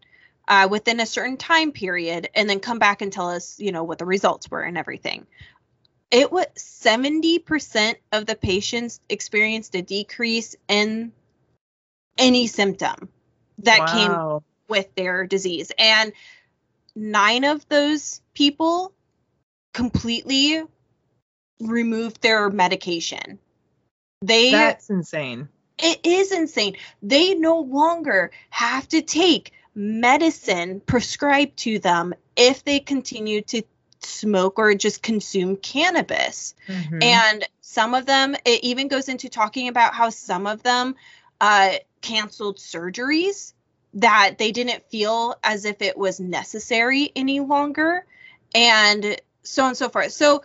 [0.46, 3.82] Uh, within a certain time period, and then come back and tell us, you know,
[3.82, 5.26] what the results were and everything
[6.14, 11.12] it was 70% of the patients experienced a decrease in
[12.16, 13.08] any symptom
[13.58, 16.12] that came with their disease and
[16.94, 18.92] nine of those people
[19.72, 20.62] completely
[21.60, 23.38] removed their medication
[24.24, 25.48] they That's insane.
[25.78, 26.76] it is insane.
[27.02, 33.62] They no longer have to take medicine prescribed to them if they continue to
[34.04, 36.54] smoke or just consume cannabis.
[36.68, 37.02] Mhm.
[37.02, 40.94] And some of them, it even goes into talking about how some of them
[41.40, 43.52] uh, canceled surgeries
[43.94, 48.04] that they didn't feel as if it was necessary any longer,
[48.54, 50.12] and so on and so forth.
[50.12, 50.42] So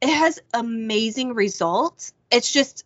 [0.00, 2.12] it has amazing results.
[2.30, 2.84] It's just,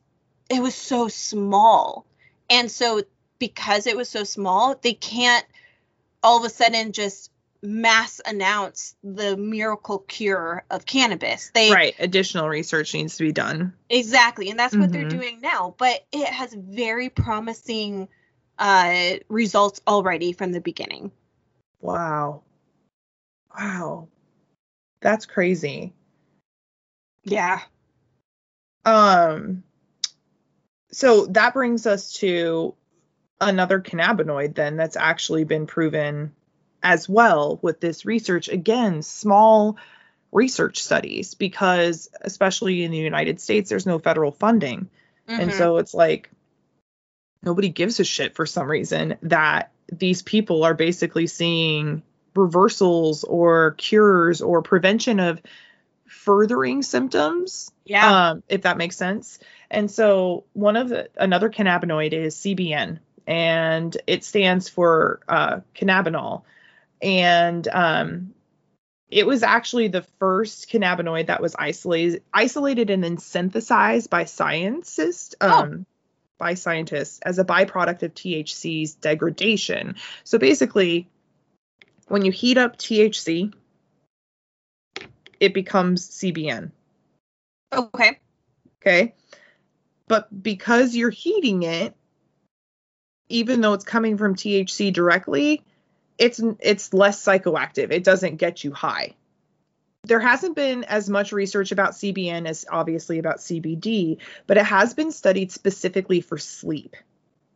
[0.49, 2.07] it was so small.
[2.51, 3.03] And so
[3.38, 5.44] because it was so small, they can't
[6.23, 7.31] all of a sudden just
[7.62, 11.51] mass announce the miracle cure of cannabis.
[11.55, 11.94] They right.
[11.99, 13.75] Additional research needs to be done.
[13.90, 15.11] Exactly, and that's what they're Mhm.
[15.11, 15.75] doing now.
[15.79, 18.09] But it has very promising
[18.59, 21.12] uh, results already from the beginning.
[21.81, 22.42] Wow.
[23.57, 24.09] Wow.
[25.01, 25.92] That's crazy.
[27.25, 27.61] Yeah.
[28.85, 29.62] Um
[30.90, 32.75] so that brings us to
[33.40, 36.35] another cannabinoid then that's actually been proven
[36.82, 39.76] as well with this research again small
[40.30, 44.88] research studies because especially in the United States there's no federal funding
[45.26, 45.58] and Mhm.
[45.58, 46.30] so it's like
[47.42, 52.02] nobody gives a shit for some reason that these people are basically seeing
[52.34, 55.40] reversals or cures or prevention of
[56.06, 58.30] furthering symptoms yeah.
[58.30, 59.38] um, if that makes sense.
[59.70, 66.42] And so one of the another cannabinoid is CBN, and it stands for uh, cannabinol,
[67.00, 68.34] and um,
[69.11, 75.34] it was actually the first cannabinoid that was isolated, isolated and then synthesized by scientists.
[75.40, 75.87] Um,
[76.38, 79.96] by scientists as a byproduct of THC's degradation.
[80.22, 81.08] So basically,
[82.06, 83.52] when you heat up THC,
[85.40, 86.70] it becomes CBN.
[87.72, 88.20] okay.
[88.80, 89.14] Okay.
[90.06, 91.94] But because you're heating it,
[93.28, 95.62] even though it's coming from THC directly,
[96.18, 97.90] it's it's less psychoactive.
[97.92, 99.14] It doesn't get you high.
[100.04, 104.94] There hasn't been as much research about CBN as obviously about CBD, but it has
[104.94, 106.96] been studied specifically for sleep.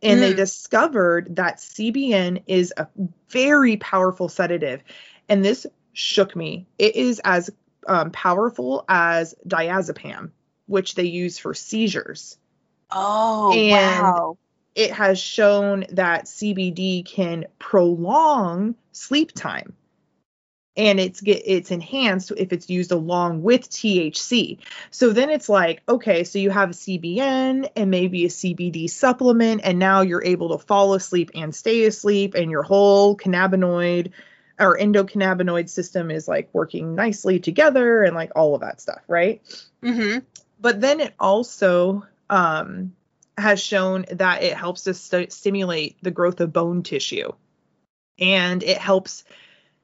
[0.03, 0.37] And they Mm.
[0.37, 2.88] discovered that CBN is a
[3.29, 4.83] very powerful sedative.
[5.29, 6.66] And this shook me.
[6.79, 7.51] It is as
[7.87, 10.31] um, powerful as diazepam,
[10.66, 12.37] which they use for seizures.
[12.90, 14.37] Oh And- wow.
[14.74, 19.74] It has shown that CBD can prolong sleep time.
[20.74, 24.58] And it's get it's enhanced if it's used along with THC.
[24.90, 29.61] So then it's like, okay, so you have a CBN and maybe a CBD supplement,
[29.64, 34.12] and now you're able to fall asleep and stay asleep, and your whole cannabinoid
[34.58, 39.42] or endocannabinoid system is like working nicely together and like all of that stuff, right?
[39.82, 40.20] Mm-hmm.
[40.61, 42.94] but then it also um,
[43.38, 47.33] has shown that it helps to st- stimulate the growth of bone tissue
[48.18, 49.25] and it helps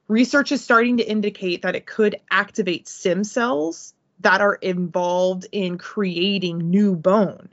[0.07, 5.79] research is starting to indicate that it could activate stem cells that are involved in
[5.79, 7.49] creating new bone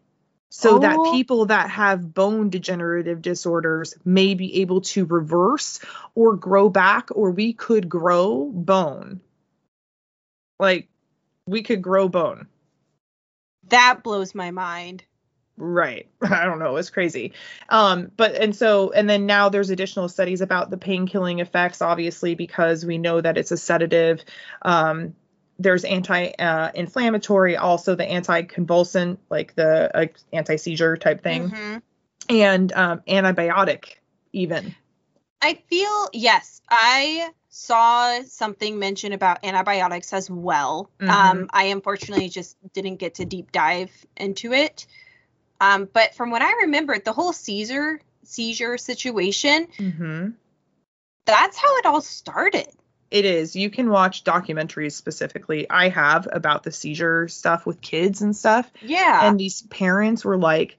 [0.50, 1.12] so that Oh.
[1.12, 5.80] people that have bone degenerative disorders may be able to reverse
[6.14, 9.22] or grow back or we could grow bone
[10.60, 10.88] like
[11.46, 12.48] we could grow bone
[13.70, 15.04] That blows my mind.
[15.58, 16.08] Right.
[16.22, 16.76] I don't know.
[16.76, 17.34] It's crazy.
[17.70, 21.82] Um, but and so and then now there's additional studies about the pain killing effects,
[21.82, 24.24] obviously, because we know that it's a sedative.
[24.62, 25.16] Um,
[25.58, 31.82] there's anti-inflammatory, also the anti-convulsant, like the uh, anti-seizure type thing, Mhm.
[32.30, 33.96] and um, antibiotic
[34.34, 34.76] even.
[35.42, 36.62] I feel yes.
[36.70, 40.90] I saw something mentioned about antibiotics as well.
[41.00, 41.10] Mhm.
[41.10, 44.88] Um, I unfortunately just didn't get to deep dive into it.
[45.62, 50.30] Um, but from what I remember, the whole seizure seizure situation, Mm-hmm.
[51.26, 52.68] that's how it all started.
[53.12, 53.56] It is.
[53.56, 55.70] You can watch documentaries specifically.
[55.70, 58.70] I have about the seizure stuff with kids and stuff.
[58.82, 59.28] Yeah.
[59.28, 60.78] and these parents were like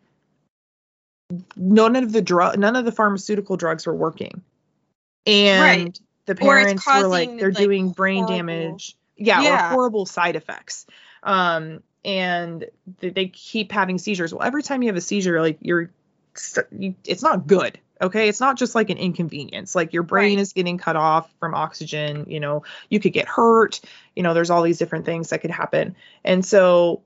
[1.56, 4.42] none of the drug none of the pharmaceutical drugs were working
[5.26, 6.00] and Right.
[6.26, 9.66] the parents were like they're like, doing brain horrible- damage yeah, Yeah.
[9.66, 10.86] or horrible side effects
[11.24, 12.64] um and
[13.00, 14.32] th- they keep having seizures.
[14.32, 15.90] Well every time you have a seizure like you're
[16.34, 18.28] st- you, it's not good okay?
[18.28, 19.74] It's not just like an inconvenience.
[19.74, 20.42] Like your brain Right.
[20.42, 22.62] is getting cut off from oxygen you know?
[22.90, 23.80] You could get hurt
[24.14, 25.96] you know there's all these different things that could happen.
[26.24, 27.02] And so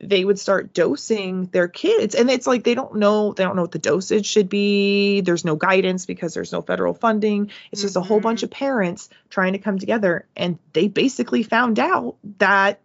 [0.00, 3.62] they would start dosing their kids and it's like they don't know they don't know
[3.62, 5.20] what the dosage should be.
[5.22, 7.50] There's no guidance because there's no federal funding.
[7.72, 8.44] It's just a whole bunch Mhm.
[8.44, 12.80] of parents trying to come together and they basically found out that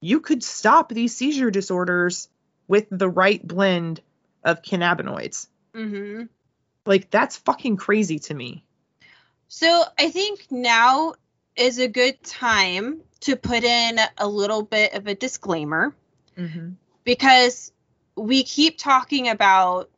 [0.00, 2.28] you could stop these seizure disorders
[2.66, 4.00] with the right blend
[4.44, 5.48] of cannabinoids.
[5.74, 6.24] Hmm
[6.88, 8.64] like that's fucking crazy to me.
[9.46, 11.14] So I think now
[11.54, 15.94] is a good time to put in a little bit of a disclaimer
[16.36, 16.70] mm-hmm.
[17.04, 17.72] because
[18.16, 19.90] we keep talking about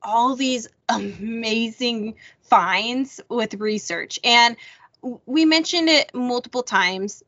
[0.00, 4.20] all these amazing finds with research.
[4.22, 4.56] And
[5.26, 7.22] we mentioned it multiple times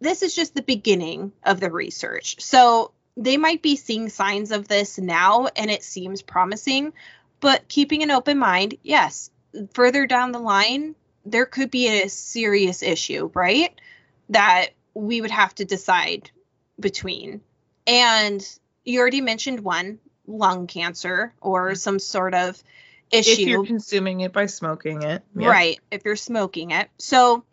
[0.00, 4.68] this is just the beginning of the research so they might be seeing signs of
[4.68, 6.92] this now and it seems promising
[7.40, 9.30] but keeping an open mind yes
[9.72, 10.94] further down the line
[11.24, 13.80] there could be a serious issue right
[14.28, 16.30] that we would have to decide
[16.78, 17.40] between
[17.86, 18.46] and
[18.84, 22.62] you already mentioned one lung cancer or some sort of
[23.10, 23.32] issue.
[23.32, 25.22] If you're consuming it by smoking it.
[25.36, 25.48] yeah.
[25.48, 26.88] Right, if you're smoking it.
[26.98, 27.44] So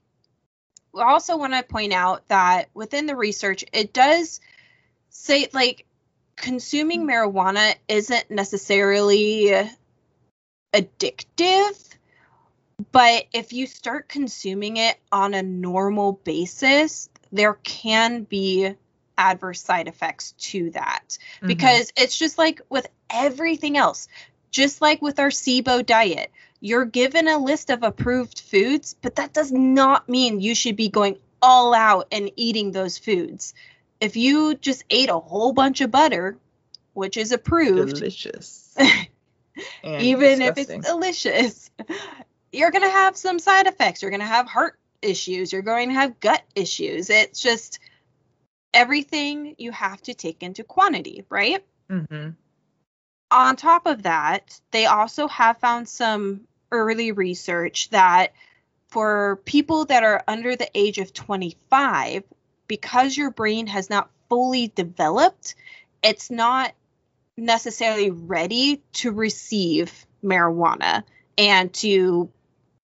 [1.01, 4.39] also want to point out that within the research, it does
[5.09, 5.85] say like
[6.35, 9.53] consuming marijuana isn't necessarily
[10.73, 11.89] addictive,
[12.91, 18.73] but if you start consuming it on a normal basis, there can be
[19.17, 21.47] adverse side effects to that Mhm.
[21.47, 24.07] because it's just like with everything else,
[24.49, 26.31] just like with our SIBO diet,
[26.63, 30.87] you're given a list of approved foods, but that does not mean you should be
[30.87, 33.53] going all out and eating those foods.
[33.99, 36.37] If you just ate a whole bunch of butter,
[36.93, 38.73] which is approved, delicious.
[39.83, 41.69] Even if it's delicious,
[42.53, 44.01] you're going to have some side effects.
[44.01, 45.51] You're going to have heart issues.
[45.51, 47.09] You're going to have gut issues.
[47.09, 47.79] It's just
[48.73, 51.61] everything you have to take into quantity, right?
[51.89, 52.35] Mhm.
[53.31, 58.33] on top of that, they also have found some early research that
[58.89, 62.23] for people that are under the age of 25,
[62.67, 65.55] because your brain has not fully developed,
[66.03, 66.73] it's not
[67.37, 71.03] necessarily ready to receive marijuana
[71.37, 72.29] and to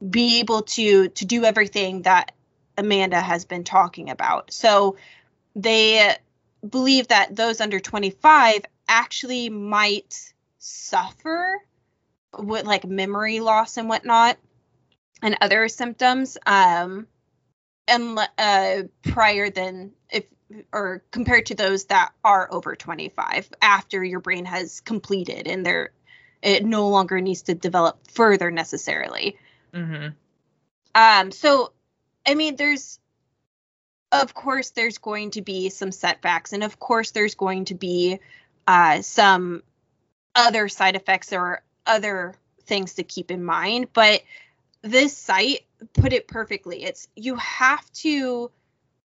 [0.08, 2.32] be able to to do everything that
[2.78, 4.54] Amanda has been talking about.
[4.54, 4.96] So
[5.56, 6.16] they
[6.68, 11.62] believe that those under 25 actually might suffer
[12.38, 14.38] with like memory loss and whatnot
[15.22, 17.08] and other symptoms um
[17.88, 20.26] and uh prior than if
[20.72, 25.92] or compared to those that are over 25 after your brain has completed and they're
[26.42, 29.38] it no longer needs to develop further necessarily
[29.74, 30.10] mm-hmm.
[30.96, 31.74] um, so
[32.30, 33.00] I mean, there's
[34.12, 38.20] of course there's going to be some setbacks, and of course there's going to be
[38.68, 39.64] uh, some
[40.36, 42.36] other side effects or other
[42.66, 43.88] things to keep in mind.
[43.94, 44.22] But
[44.82, 46.84] this site put it perfectly.
[46.84, 48.52] It's you have to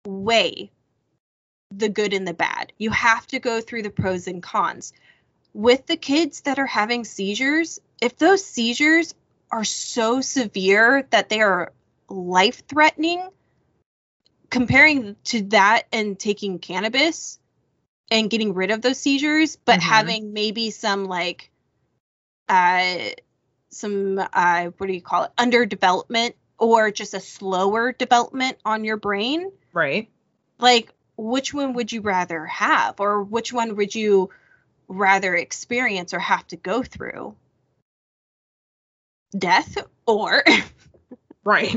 [0.06, 0.72] weigh
[1.72, 2.74] the good and the bad.
[2.78, 4.94] You have to go through the pros and cons.
[5.54, 9.14] With the kids that are having seizures, if those seizures
[9.52, 11.72] are so severe that they are
[12.08, 13.28] life threatening,
[14.50, 17.40] comparing to that and taking cannabis
[18.12, 19.84] and getting rid of those seizures, but Mhm.
[19.84, 21.52] having maybe some like
[22.50, 22.98] uh
[23.70, 28.98] some uh what do you call it underdevelopment or just a slower development on your
[28.98, 30.10] brain Right.
[30.60, 34.30] like which one would you rather have or which one would you
[34.88, 37.36] rather experience or have to go through
[39.38, 39.78] death
[40.08, 40.44] or
[41.44, 41.76] Right.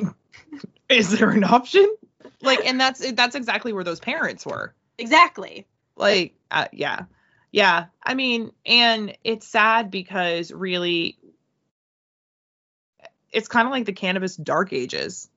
[0.89, 1.87] Is there an option?
[2.43, 4.75] Like, and that's that's exactly where those parents were.
[4.99, 5.67] exactly
[5.97, 7.05] Like, uh, yeah,
[7.53, 7.87] yeah.
[8.03, 11.17] I mean, and it's sad because really,
[13.31, 15.29] it's kind of like the cannabis dark ages.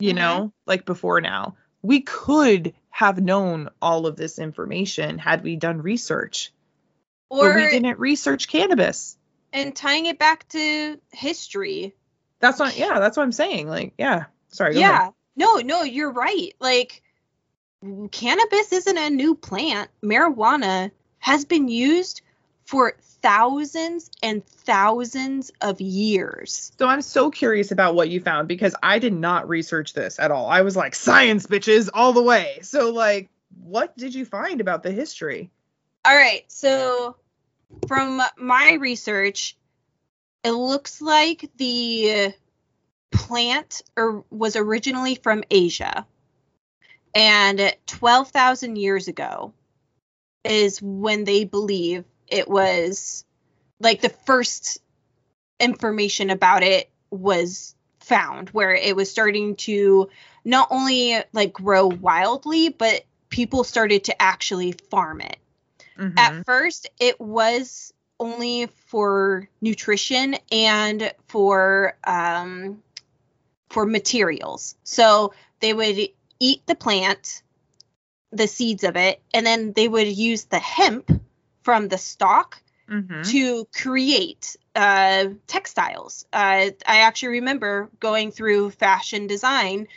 [0.00, 0.16] You Mhm.
[0.16, 5.82] know, like before now, we could have known all of this information had we done
[5.82, 6.52] research,
[7.28, 9.16] or we didn't research cannabis.
[9.52, 11.94] and tying it back to history
[12.40, 13.66] That's what, yeah, that's what I'm saying.
[13.68, 14.26] Like, yeah.
[14.48, 14.74] Sorry.
[14.74, 14.90] Go ahead.
[14.92, 17.02] yeah no no you're right like
[18.12, 22.22] cannabis isn't a new plant marijuana has been used
[22.64, 28.74] for thousands and thousands of years So I'm so curious about what you found because
[28.82, 30.48] I did not research this at all.
[30.48, 32.58] I was like science bitches all the way.
[32.62, 33.30] So like
[33.64, 35.50] what did you find about the history?
[36.04, 37.16] all right so
[37.88, 39.56] from my research
[40.44, 42.32] it looks like the
[43.10, 46.06] plant or was originally from asia
[47.14, 49.52] and 12,000 years ago
[50.48, 53.24] is when they believe it was
[53.80, 54.78] like the first
[55.60, 60.08] information about it was found where it was starting to
[60.44, 65.36] not only like grow wildly but people started to actually farm it
[65.98, 66.14] Mhm.
[66.16, 72.82] at first it was only for nutrition and for um
[73.68, 75.98] for materials so they would
[76.40, 77.42] eat the plant
[78.32, 81.10] the seeds of it and then they would use the hemp
[81.62, 83.30] from the stalk Mhm.
[83.30, 86.24] to create uh, textiles.
[86.32, 89.88] Uh, I actually remember going through fashion design.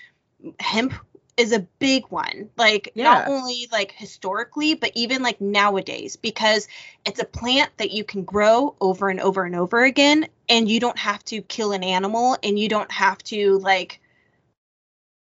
[0.60, 0.94] Hemp
[1.38, 6.68] is a big one, like not only like historically, but even like nowadays, because
[7.06, 10.80] it's a plant that you can grow over and over and over again, and you
[10.80, 14.00] don't have to kill an animal, and you don't have to like.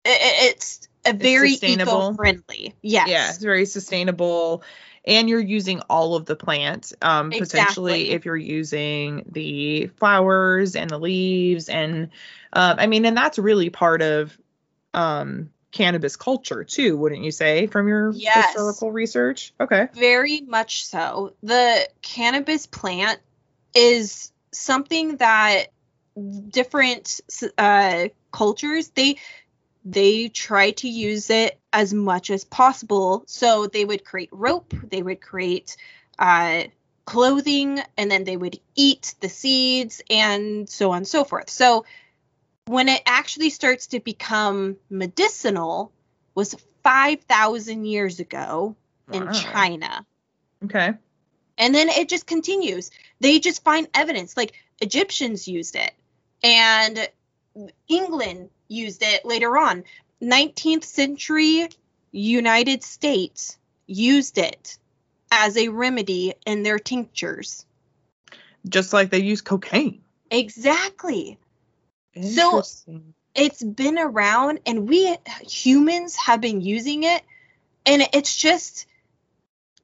[0.05, 2.11] i- i- It's a very sustainable.
[2.11, 2.73] eco-friendly.
[2.81, 3.07] Yes.
[3.07, 4.63] Yeah, it's very sustainable.
[5.05, 10.89] and you're using all of the plant um potentially if you're using the flowers and
[10.91, 12.09] the leaves and
[12.53, 14.37] um i mean and that's really part of
[14.93, 18.53] um cannabis culture too wouldn't you say from your Yes.
[18.53, 21.33] historical research okay Very much so.
[21.41, 23.19] The cannabis plant
[23.73, 25.67] is something that
[26.49, 27.21] different
[27.57, 29.17] uh, cultures they
[29.83, 33.23] they try to use it as much as possible.
[33.27, 35.77] So they would create rope, they would create
[36.19, 36.63] uh,
[37.05, 41.49] clothing, and then they would eat the seeds and so on and so forth.
[41.49, 41.85] So
[42.65, 45.91] when it actually starts to become medicinal
[46.35, 48.75] was 5,000 years ago
[49.11, 49.31] in Wow.
[49.31, 50.05] China.
[50.63, 50.93] okay
[51.57, 52.91] And then it just continues.
[53.19, 54.37] They just find evidence.
[54.37, 55.91] Like Egyptians used it,
[56.43, 57.09] and
[57.87, 59.83] England used it later on.
[60.21, 61.67] 19th century
[62.11, 63.57] United States
[63.87, 64.77] used it
[65.31, 67.65] as a remedy in their tinctures.
[68.67, 71.37] just like they use cocaine Exactly.
[72.21, 72.63] So-
[73.33, 75.15] It's been around, and we
[75.47, 77.23] humans have been using it,
[77.85, 78.85] and it's just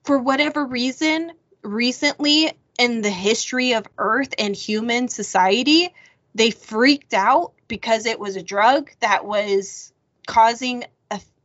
[0.04, 1.32] for whatever reason
[1.64, 5.94] recently in the history of earth and human society
[6.36, 9.94] they freaked out because it was a drug that was
[10.26, 10.84] causing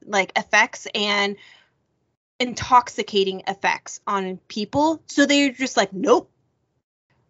[0.04, 1.36] like effects and
[2.40, 6.28] intoxicating effects on people so they're just like nope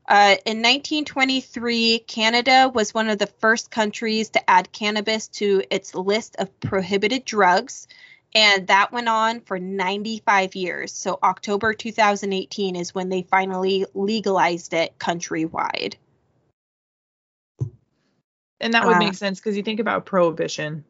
[0.08, 5.94] uh, in 1923, Canada was one of the first countries to add cannabis to its
[5.94, 7.86] list of prohibited drugs,
[8.34, 10.92] and that went on for 95 years.
[10.92, 15.94] So, October 2018 is when they finally legalized it countrywide.
[18.62, 20.84] And that would Uh, make sense because you think about prohibition.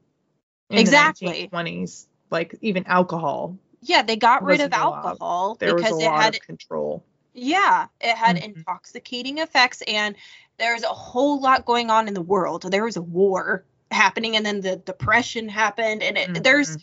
[0.70, 1.26] in Exactly.
[1.26, 7.02] The 1920s, like even alcohol, Yeah, they got rid of alcohol because it had control.
[7.34, 8.44] Yeah, it had Mhm.
[8.44, 10.16] intoxicating effects, and
[10.58, 12.62] there's a whole lot going on in the world.
[12.62, 16.82] There was a war happening, and then the depression happened, and it, there's Mhm.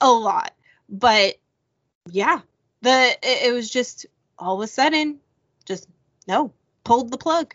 [0.00, 0.52] a lot.
[0.88, 1.36] But
[2.10, 2.40] yeah,
[2.82, 4.06] the it, it was just
[4.38, 5.20] all of a sudden,
[5.64, 5.88] just
[6.26, 6.52] no,
[6.84, 7.54] pulled the plug.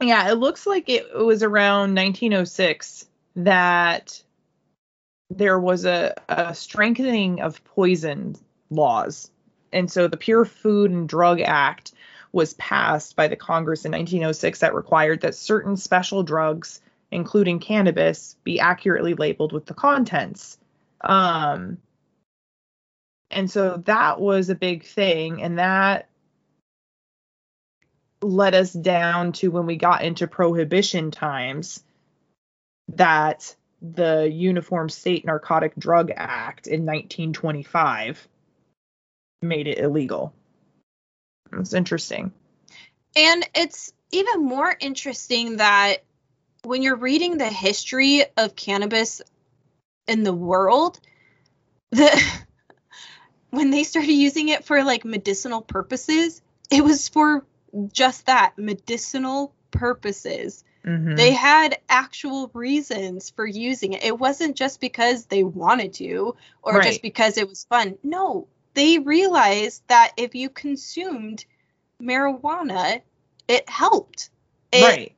[0.00, 4.22] Yeah, it looks like it was around 1906 that
[5.28, 8.36] there was a, a strengthening of poison
[8.70, 9.30] laws.
[9.72, 11.92] And so the Pure Food and Drug Act
[12.32, 16.80] was passed by the Congress in 1906 that required that certain special drugs,
[17.10, 20.58] including cannabis, be accurately labeled with the contents.
[21.00, 21.78] Um,
[23.30, 25.42] and so that was a big thing.
[25.42, 26.08] And that
[28.22, 31.82] led us down to when we got into prohibition times
[32.88, 38.28] that the Uniform State Narcotic Drug Act in 1925
[39.42, 40.34] made it illegal.
[41.52, 42.32] It's interesting.
[43.16, 46.04] And it's even more interesting that
[46.62, 49.22] when you're reading the history of cannabis
[50.06, 51.00] in the world,
[51.90, 52.22] the
[53.50, 57.44] when they started using it for like medicinal purposes, it was for
[57.92, 60.64] just that, medicinal purposes.
[60.84, 61.16] Mhm.
[61.16, 64.02] They had actual reasons for using it.
[64.02, 66.84] It wasn't just because they wanted to or Right.
[66.84, 67.98] just because it was fun.
[68.02, 71.44] No, they realized that if you consumed
[72.02, 73.02] marijuana,
[73.46, 74.30] it helped.
[74.72, 75.12] It right.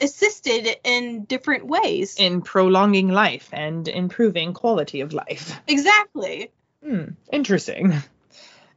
[0.00, 2.16] assisted in different ways.
[2.18, 5.58] In prolonging life and improving quality of life.
[5.66, 6.50] exactly.
[6.84, 7.04] Hmm.
[7.32, 7.94] Interesting.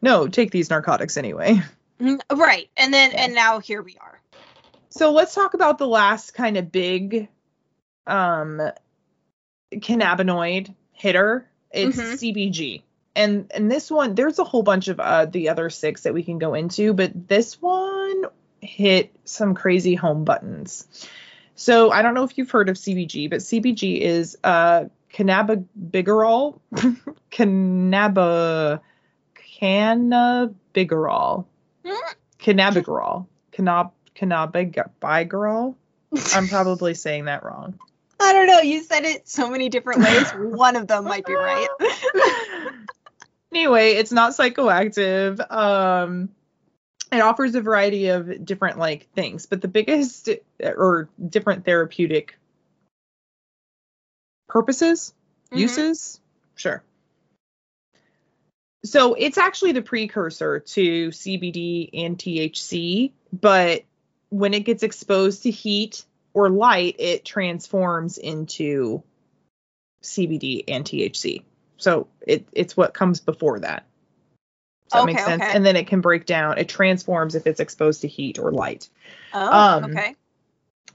[0.02, 1.62] No, take these narcotics anyway.
[2.00, 2.70] Mhm, Right.
[2.78, 4.22] And then and now here we are.
[4.90, 7.28] So let's talk about the last kind of big
[8.08, 8.62] um
[9.74, 11.48] cannabinoid hitter.
[11.72, 12.18] It's Mhm.
[12.18, 12.84] CBG.
[13.16, 16.24] And and this one there's a whole bunch of uh the other six that we
[16.24, 18.26] can go into, but this one
[18.62, 20.88] hit some crazy home buttons.
[21.56, 26.60] So I don't know if you've heard of CBG, but CBG is uh cannabigerol,
[31.32, 31.49] Hmm.
[32.40, 35.76] Cannabigerol, cannab cannabigerol.
[36.34, 37.78] I'm probably saying that wrong.
[38.20, 38.60] I don't know.
[38.60, 40.30] You said it so many different ways.
[40.32, 41.68] One of them might be right.
[43.54, 45.40] anyway, it's not psychoactive.
[45.52, 46.30] Um,
[47.12, 50.30] it offers a variety of different like things, but the biggest
[50.62, 52.38] or different therapeutic
[54.48, 55.14] purposes,
[55.52, 55.60] Mhm.
[55.60, 56.20] uses,
[56.56, 56.84] sure.
[58.84, 63.84] So it's actually the precursor to CBD and THC, but
[64.30, 69.04] when it gets exposed to heat or light, it transforms into
[70.02, 71.44] CBD and THC.
[71.78, 73.86] So it it's what comes before that.
[74.90, 75.44] Does that Okay, make sense?
[75.44, 75.52] okay.
[75.56, 76.58] And then it can break down.
[76.58, 78.90] It transforms if it's exposed to heat or light.
[79.34, 80.16] Oh, Um, okay.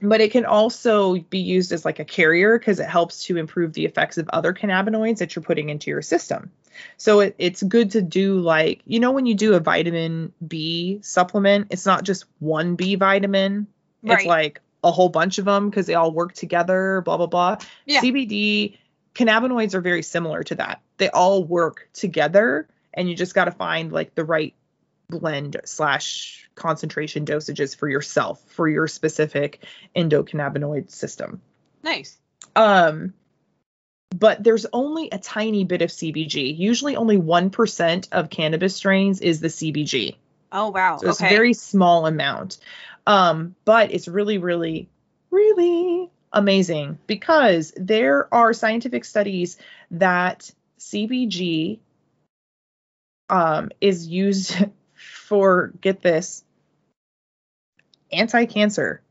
[0.01, 3.73] But it can also be used as like a carrier because it helps to improve
[3.73, 6.51] the effects of other cannabinoids that you're putting into your system.
[6.97, 10.99] So it, it's good to do like, you know, when you do a vitamin B
[11.01, 13.67] supplement, it's not just one B vitamin,
[14.03, 14.19] Right.
[14.19, 17.57] it's like a whole bunch of them because they all work together, blah, blah, blah.
[17.85, 18.01] Yeah.
[18.01, 18.77] CBD
[19.15, 20.81] cannabinoids are very similar to that.
[20.97, 24.53] They all work together, and you just got to find like the right
[25.09, 29.63] blend slash concentration dosages for yourself for your specific
[29.95, 31.41] endocannabinoid system.
[31.83, 32.17] Nice.
[32.55, 33.13] Um,
[34.19, 36.57] but there's only a tiny bit of CBG.
[36.57, 40.15] Usually, only one percent of cannabis strains is the CBG.
[40.51, 40.97] Oh wow.
[40.97, 42.57] So it's a very small amount.
[43.05, 44.89] Um, but it's really, really,
[45.29, 49.57] really amazing because there are scientific studies
[49.91, 50.49] that
[50.79, 51.79] CBG
[53.29, 54.55] um, is used
[54.93, 56.43] for, get this,
[58.11, 59.01] anti-cancer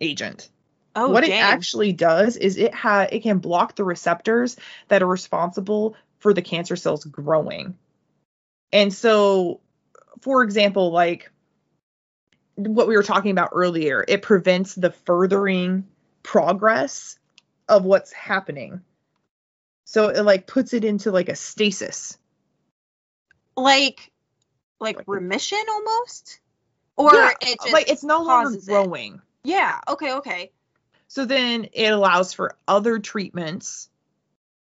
[0.00, 0.50] agent.
[0.96, 4.56] Oh, what it actually does is it ha- it can block the receptors
[4.88, 7.76] that are responsible for the cancer cells growing.
[8.72, 9.60] And so,
[10.22, 11.30] for example, like
[12.56, 15.86] what we were talking about earlier, it prevents the furthering
[16.22, 17.18] progress
[17.68, 18.80] of what's happening.
[19.84, 22.18] So it like puts it into like a stasis.
[23.56, 24.10] like
[24.80, 26.40] like remission almost
[26.96, 28.72] or Yeah, it just like it's no longer pauses it.
[28.72, 29.20] growing.
[29.44, 30.50] yeah okay okay
[31.08, 33.88] So then it allows for other treatments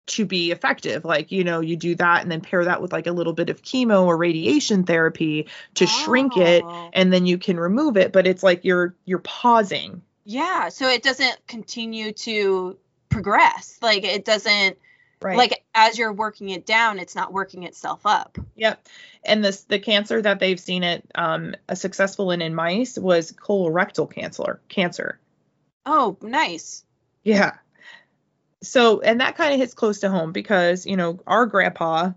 [0.07, 1.03] to be effective.
[1.03, 3.49] Like, you know, you do that and then pair that with like a little bit
[3.49, 6.89] of chemo or radiation therapy to shrink it Oh.
[6.93, 10.01] and then you can remove it, but it's like you're you're pausing.
[10.23, 12.77] yeah so it doesn't continue to
[13.09, 14.77] progress like it doesn't
[15.21, 15.37] Right.
[15.37, 18.87] like as you're working it down it's not working itself up Yep.
[19.23, 23.31] And this the cancer that they've seen it um a successful in in mice was
[23.31, 25.17] colorectal cancer cancer.
[25.85, 26.83] Oh nice
[27.23, 27.55] Yeah.
[28.63, 32.11] So and that kind of hits close to home because, you know, our grandpa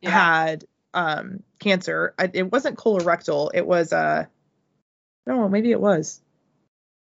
[0.00, 0.64] yeah had
[0.94, 2.14] um cancer.
[2.18, 3.50] I, it wasn't colorectal.
[3.54, 4.26] It was uh
[5.26, 6.20] no, maybe it was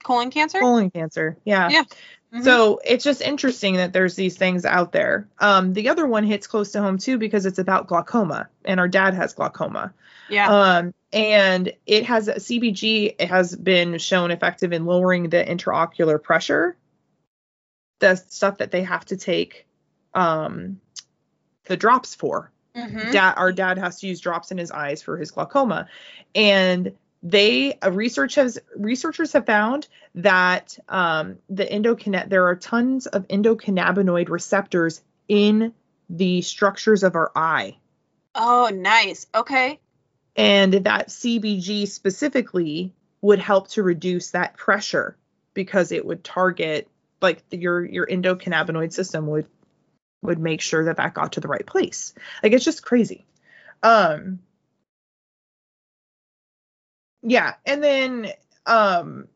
[0.02, 1.36] colon cancer colon cancer.
[1.44, 1.68] Yeah.
[1.70, 1.84] Yeah.
[2.32, 2.44] Mhm.
[2.44, 5.26] So it's just interesting that there's these things out there.
[5.40, 8.88] Um, the other one hits close to home too because it's about glaucoma, and our
[8.88, 9.92] dad has glaucoma.
[10.28, 13.16] yeah Um, and it has CBG.
[13.18, 16.76] It has been shown effective in lowering the intraocular pressure.
[17.98, 19.66] The stuff that they have to take,
[20.14, 20.80] um,
[21.64, 23.10] the drops for Mhm.
[23.10, 25.88] dad our dad has to use drops in his eyes for his glaucoma
[26.36, 26.92] and
[27.22, 33.28] they uh, research has researchers have found that um, the endocannab there are tons of
[33.28, 35.72] endocannabinoid receptors in
[36.08, 37.76] the structures of our eye
[38.34, 39.78] oh nice okay
[40.36, 45.16] and that CBG specifically would help to reduce that pressure
[45.54, 46.88] because it would target
[47.20, 49.46] like your your endocannabinoid system would
[50.22, 52.14] would make sure that that got to the right place.
[52.42, 53.26] Like it's just crazy.
[53.82, 54.40] Um
[57.22, 58.28] yeah, and then
[58.66, 59.28] um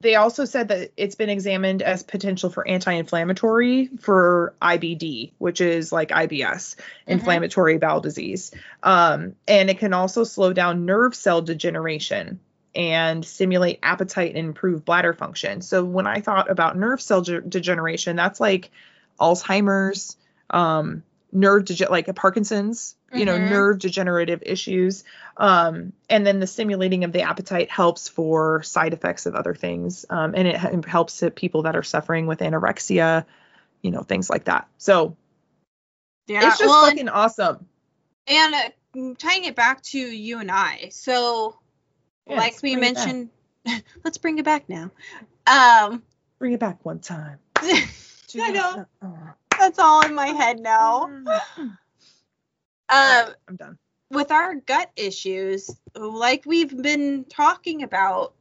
[0.00, 5.90] they also said that it's been examined as potential for anti-inflammatory for IBD, which is
[5.90, 8.52] like IBS, inflammatory bowel disease.
[8.84, 12.38] Um, and it can also slow down nerve cell degeneration
[12.76, 15.62] and stimulate appetite and improve bladder function.
[15.62, 18.70] So when I thought about nerve cell ge- degeneration, that's like
[19.18, 20.16] Alzheimer's,
[20.50, 23.50] um, nerve dege- like a Parkinson's, you know, Mhm.
[23.50, 25.04] nerve degenerative issues.
[25.36, 30.06] Um, and then the stimulating of the appetite helps for side effects of other things.
[30.08, 33.26] Um, and it helps people that are suffering with anorexia,
[33.82, 34.68] you know, things like that.
[34.78, 35.16] So
[36.26, 37.68] yeah it's just well, and- fucking awesome.
[38.26, 41.58] And uh, tying it back to you and I, so
[42.26, 43.06] Yeah, like we bring it back.
[43.06, 43.30] mentioned,
[44.04, 44.90] let's bring it back now.
[45.46, 46.02] Um,
[46.38, 47.38] Bring it back one time.
[47.56, 48.86] I know.
[49.58, 51.10] That's all in my head now.
[52.90, 53.78] Um, I'm done.
[54.10, 58.32] with our gut issues, like we've been talking about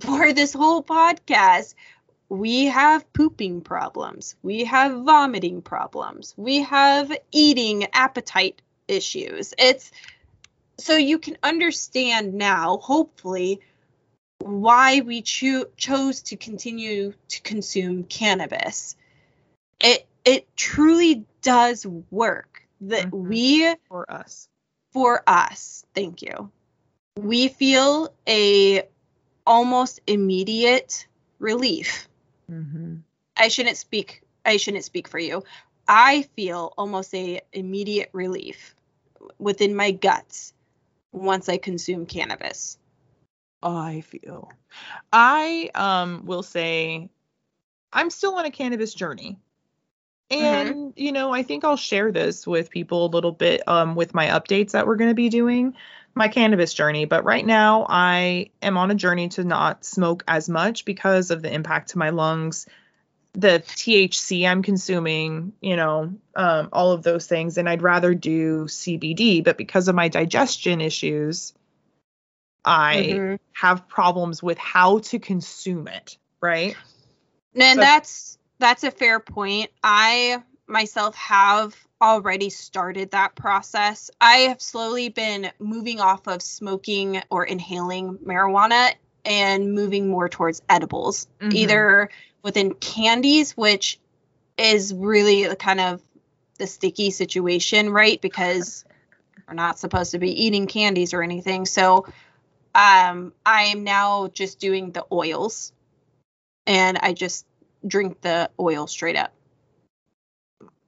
[0.00, 1.74] for this whole podcast,
[2.28, 9.54] we have pooping problems, we have vomiting problems, we have eating appetite issues.
[9.58, 9.92] It's
[10.78, 13.60] so you can understand now, hopefully,
[14.40, 18.96] why we cho- chose to continue to consume cannabis.
[19.80, 22.62] It it truly does work.
[22.82, 23.28] That Mhm.
[23.28, 24.48] we For us.
[24.92, 26.50] for us thank you
[27.18, 28.82] we feel a
[29.46, 31.06] almost immediate
[31.38, 32.08] relief
[32.50, 32.96] Mm-hmm.
[33.36, 35.42] i shouldn't speak i shouldn't speak for you
[35.88, 38.74] i feel almost a immediate relief
[39.38, 40.52] within my guts
[41.12, 42.78] once I consume cannabis.
[43.62, 44.50] I feel.
[45.12, 47.08] I um will say
[47.92, 49.38] I'm still on a cannabis journey.
[50.30, 54.14] And you know, I think I'll share this with people a little bit um with
[54.14, 55.74] my updates that we're going to be doing
[56.14, 60.48] my cannabis journey, but right now I am on a journey to not smoke as
[60.48, 62.66] much because of the impact to my lungs,
[63.34, 68.64] the THC I'm consuming, you know, um all of those things and I'd rather do
[68.66, 71.52] CBD, but because of my digestion issues,
[72.64, 73.38] I Mhm.
[73.52, 76.76] have problems with how to consume it, right?
[77.54, 79.70] And So- that's that's a fair point.
[79.82, 84.10] I myself have already started that process.
[84.20, 88.92] I have slowly been moving off of smoking or inhaling marijuana
[89.24, 91.54] and moving more towards edibles, Mhm.
[91.54, 92.10] either
[92.42, 93.98] within candies, which
[94.58, 96.00] is really the kind of
[96.58, 98.20] the sticky situation, right?
[98.20, 98.84] Because
[99.46, 101.66] we're not supposed to be eating candies or anything.
[101.66, 102.06] So
[102.74, 105.72] um, I am now just doing the oils
[106.66, 107.46] and I just
[107.86, 109.32] drink the oil straight up.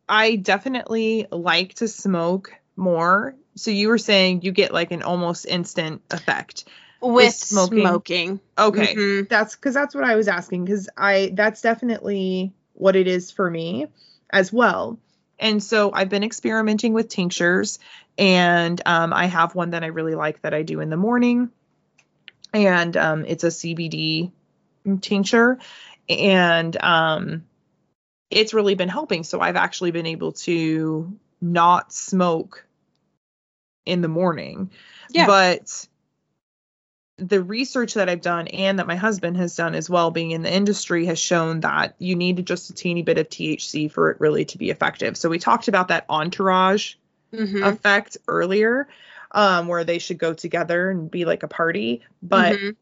[0.09, 3.35] I definitely like to smoke more.
[3.57, 6.65] So you were saying you get like an almost instant effect.
[7.01, 7.81] With smoking.
[7.81, 8.41] smoking.
[8.59, 8.95] Okay.
[8.95, 9.29] Mhm.
[9.29, 13.49] That's cuz that's what I was asking cuz I that's definitely what it is for
[13.51, 13.89] me
[14.31, 14.99] as well.
[15.39, 17.79] And so I've been experimenting with tinctures
[18.17, 21.51] and um, I have one that I really like that I do in the morning.
[22.53, 24.33] And um, it's a CBD
[25.01, 25.59] tincture
[26.09, 27.45] and um,
[28.31, 29.25] it's really been helping.
[29.25, 32.65] So I've actually been able to not smoke
[33.87, 34.71] in the morning.
[35.11, 35.27] Yeah.
[35.27, 35.87] But
[37.19, 40.43] the research that I've done and that my husband has done as well, being in
[40.43, 44.21] the industry, has shown that you need just a teeny bit of THC for it
[44.21, 45.17] really to be effective.
[45.17, 46.95] So we talked about that entourage
[47.33, 47.67] Mhm.
[47.67, 48.89] effect earlier,
[49.33, 52.03] um, where they should go together and be like a party.
[52.23, 52.77] But Mhm.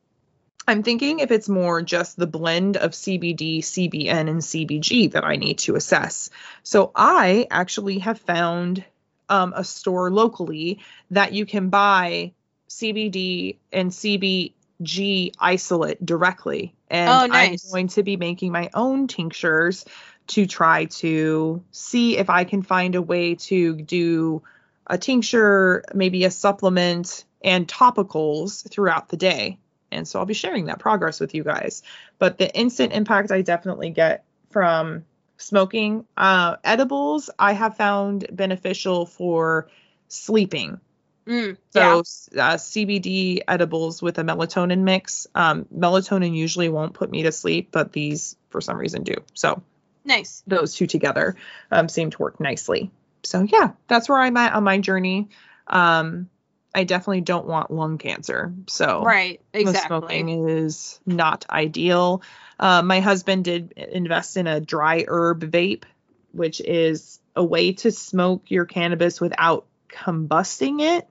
[0.69, 5.37] I'm thinking if it's more just the blend of CBD, CBN, and CBG that I
[5.37, 6.31] need to assess.
[6.65, 8.85] So I actually have found
[9.29, 12.33] um, a store locally that you can buy
[12.69, 16.75] CBD and CBG isolate directly.
[16.91, 17.65] And Oh, nice.
[17.65, 19.85] I'm going to be making my own tinctures
[20.29, 24.43] to try to see if I can find a way to do
[24.87, 29.59] a tincture, maybe a supplement, and topicals throughout the day.
[29.91, 31.83] And so I'll be sharing that progress with you guys.
[32.19, 35.05] But the instant impact I definitely get from
[35.39, 39.69] smoking, uh, edibles, I have found beneficial for
[40.09, 40.81] sleeping.
[41.27, 42.01] Mm, yeah.
[42.03, 45.27] So uh, CBD edibles with a melatonin mix.
[45.35, 49.17] Um, melatonin usually won't put me to sleep, but these for some reason do.
[49.35, 49.63] So
[50.05, 50.43] Nice.
[50.47, 51.37] those two together
[51.71, 52.91] um, seem to work nicely.
[53.25, 55.29] So yeah, that's where I'm at on my journey.
[55.67, 56.31] Um,
[56.77, 58.53] I definitely don't want lung cancer.
[58.69, 59.41] So Right.
[59.55, 59.87] Exactly.
[59.87, 62.21] smoking is not ideal.
[62.61, 65.85] Uh, my husband did invest in a dry herb vape,
[66.33, 71.09] which is a way to smoke your cannabis without combusting it.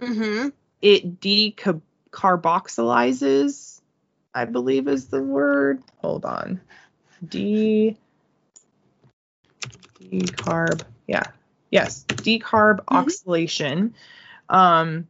[0.00, 0.50] Mm-hmm.
[0.80, 3.80] It decarboxylizes,
[4.32, 5.82] I believe is the word.
[5.96, 6.60] Hold on.
[7.28, 7.96] De
[10.00, 10.82] decarb.
[11.08, 11.24] Yeah.
[11.72, 12.04] Yes.
[12.06, 13.94] Decarb oxidation.
[14.48, 15.08] Um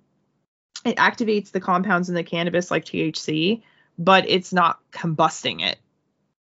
[0.85, 3.63] it activates the compounds in the cannabis like THC,
[3.99, 5.79] but it's not combusting it.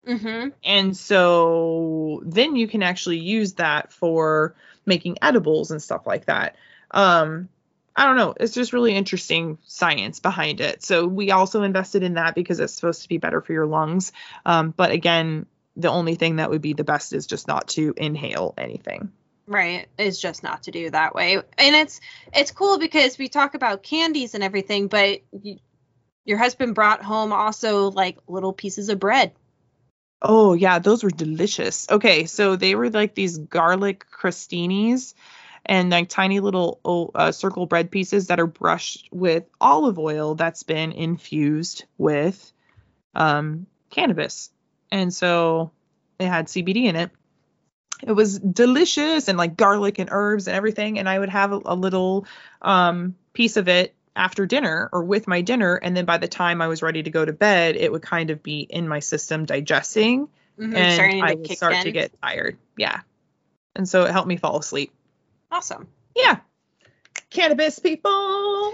[0.08, 0.50] Mm-hmm.
[0.64, 6.56] And so then you can actually use that for making edibles and stuff like that.
[6.92, 7.50] Um,
[7.96, 8.34] I don't know.
[8.40, 10.84] It's just really interesting science behind it.
[10.84, 14.12] So we also invested in that because it's supposed to be better for your lungs.
[14.46, 17.94] Um, but again, the only thing that would be the best is just not to
[17.98, 19.12] inhale anything.
[19.50, 19.88] Right.
[19.98, 21.38] It's just not to do that way.
[21.38, 22.00] And it's
[22.32, 25.58] it's cool because we talk about candies and everything, but y
[26.24, 29.32] your husband brought home also like little pieces of bread.
[30.22, 31.88] Oh yeah, those were delicious.
[31.90, 35.16] Okay, so they were like these garlic crostinis
[35.66, 40.62] and like tiny little uh, circle bread pieces that are brushed with olive oil that's
[40.62, 42.54] been infused with
[43.16, 44.52] um, cannabis,
[44.92, 45.72] and so
[46.20, 47.10] it had CBD in it.
[48.02, 51.00] It was delicious and like garlic and herbs and everything.
[51.00, 52.26] And I would have a, a little
[52.62, 55.76] um, piece of it after dinner or with my dinner.
[55.76, 58.30] And then by the time I was ready to go to bed, it would kind
[58.30, 60.30] of be in my system digesting
[60.60, 61.84] Mhm, and I would start in.
[61.84, 62.58] to get tired.
[62.78, 63.00] Yeah.
[63.76, 64.92] And so it helped me fall asleep.
[65.52, 65.88] awesome.
[66.16, 66.40] Yeah.
[67.30, 68.12] Cannabis people.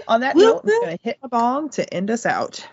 [0.08, 2.66] On that Whoop, note, I'm going to hit a bong to end us out.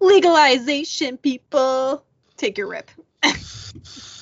[0.00, 2.04] Legalization, people.
[2.36, 2.90] Take your rip.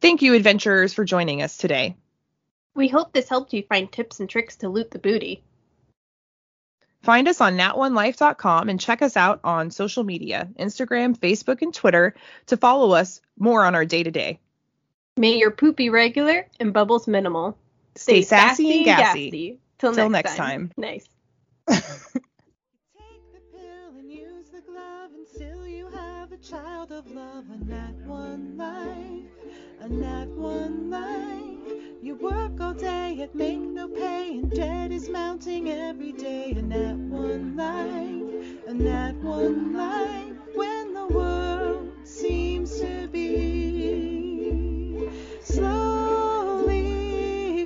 [0.00, 1.96] Thank you, adventurers, for joining us today.
[2.74, 5.42] We hope this helped you find tips and tricks to loot the booty.
[7.02, 12.14] Find us on nat1life.com and check us out on social media Instagram, Facebook, and Twitter
[12.46, 14.40] to follow us more on our day to day.
[15.16, 17.58] May your poop be regular and bubbles minimal.
[17.96, 19.58] Stay, sassy, and gassy.
[19.78, 20.68] Till, Till next, next time.
[20.68, 20.72] time.
[20.76, 21.08] Nice.
[21.68, 21.82] Take
[23.32, 27.44] the pill and use the glove until you have a child of love.
[27.52, 29.27] A nat one life,
[29.80, 31.72] a nat one life.
[32.02, 36.52] You work all day and make no pay, and debt is mounting every day.
[36.56, 38.24] and nat one life,
[38.66, 40.32] a nat one life.
[40.54, 45.08] When the world seems to be
[45.42, 46.86] slowly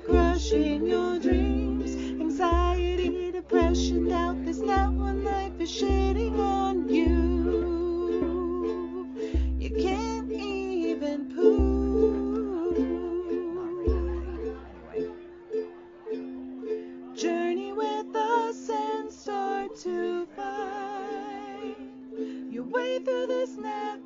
[0.05, 4.45] crushing your dreams, anxiety, depression, doubt.
[4.45, 6.73] This nat one life is shitting on.
[19.83, 21.75] to find
[22.53, 23.99] your way through this net.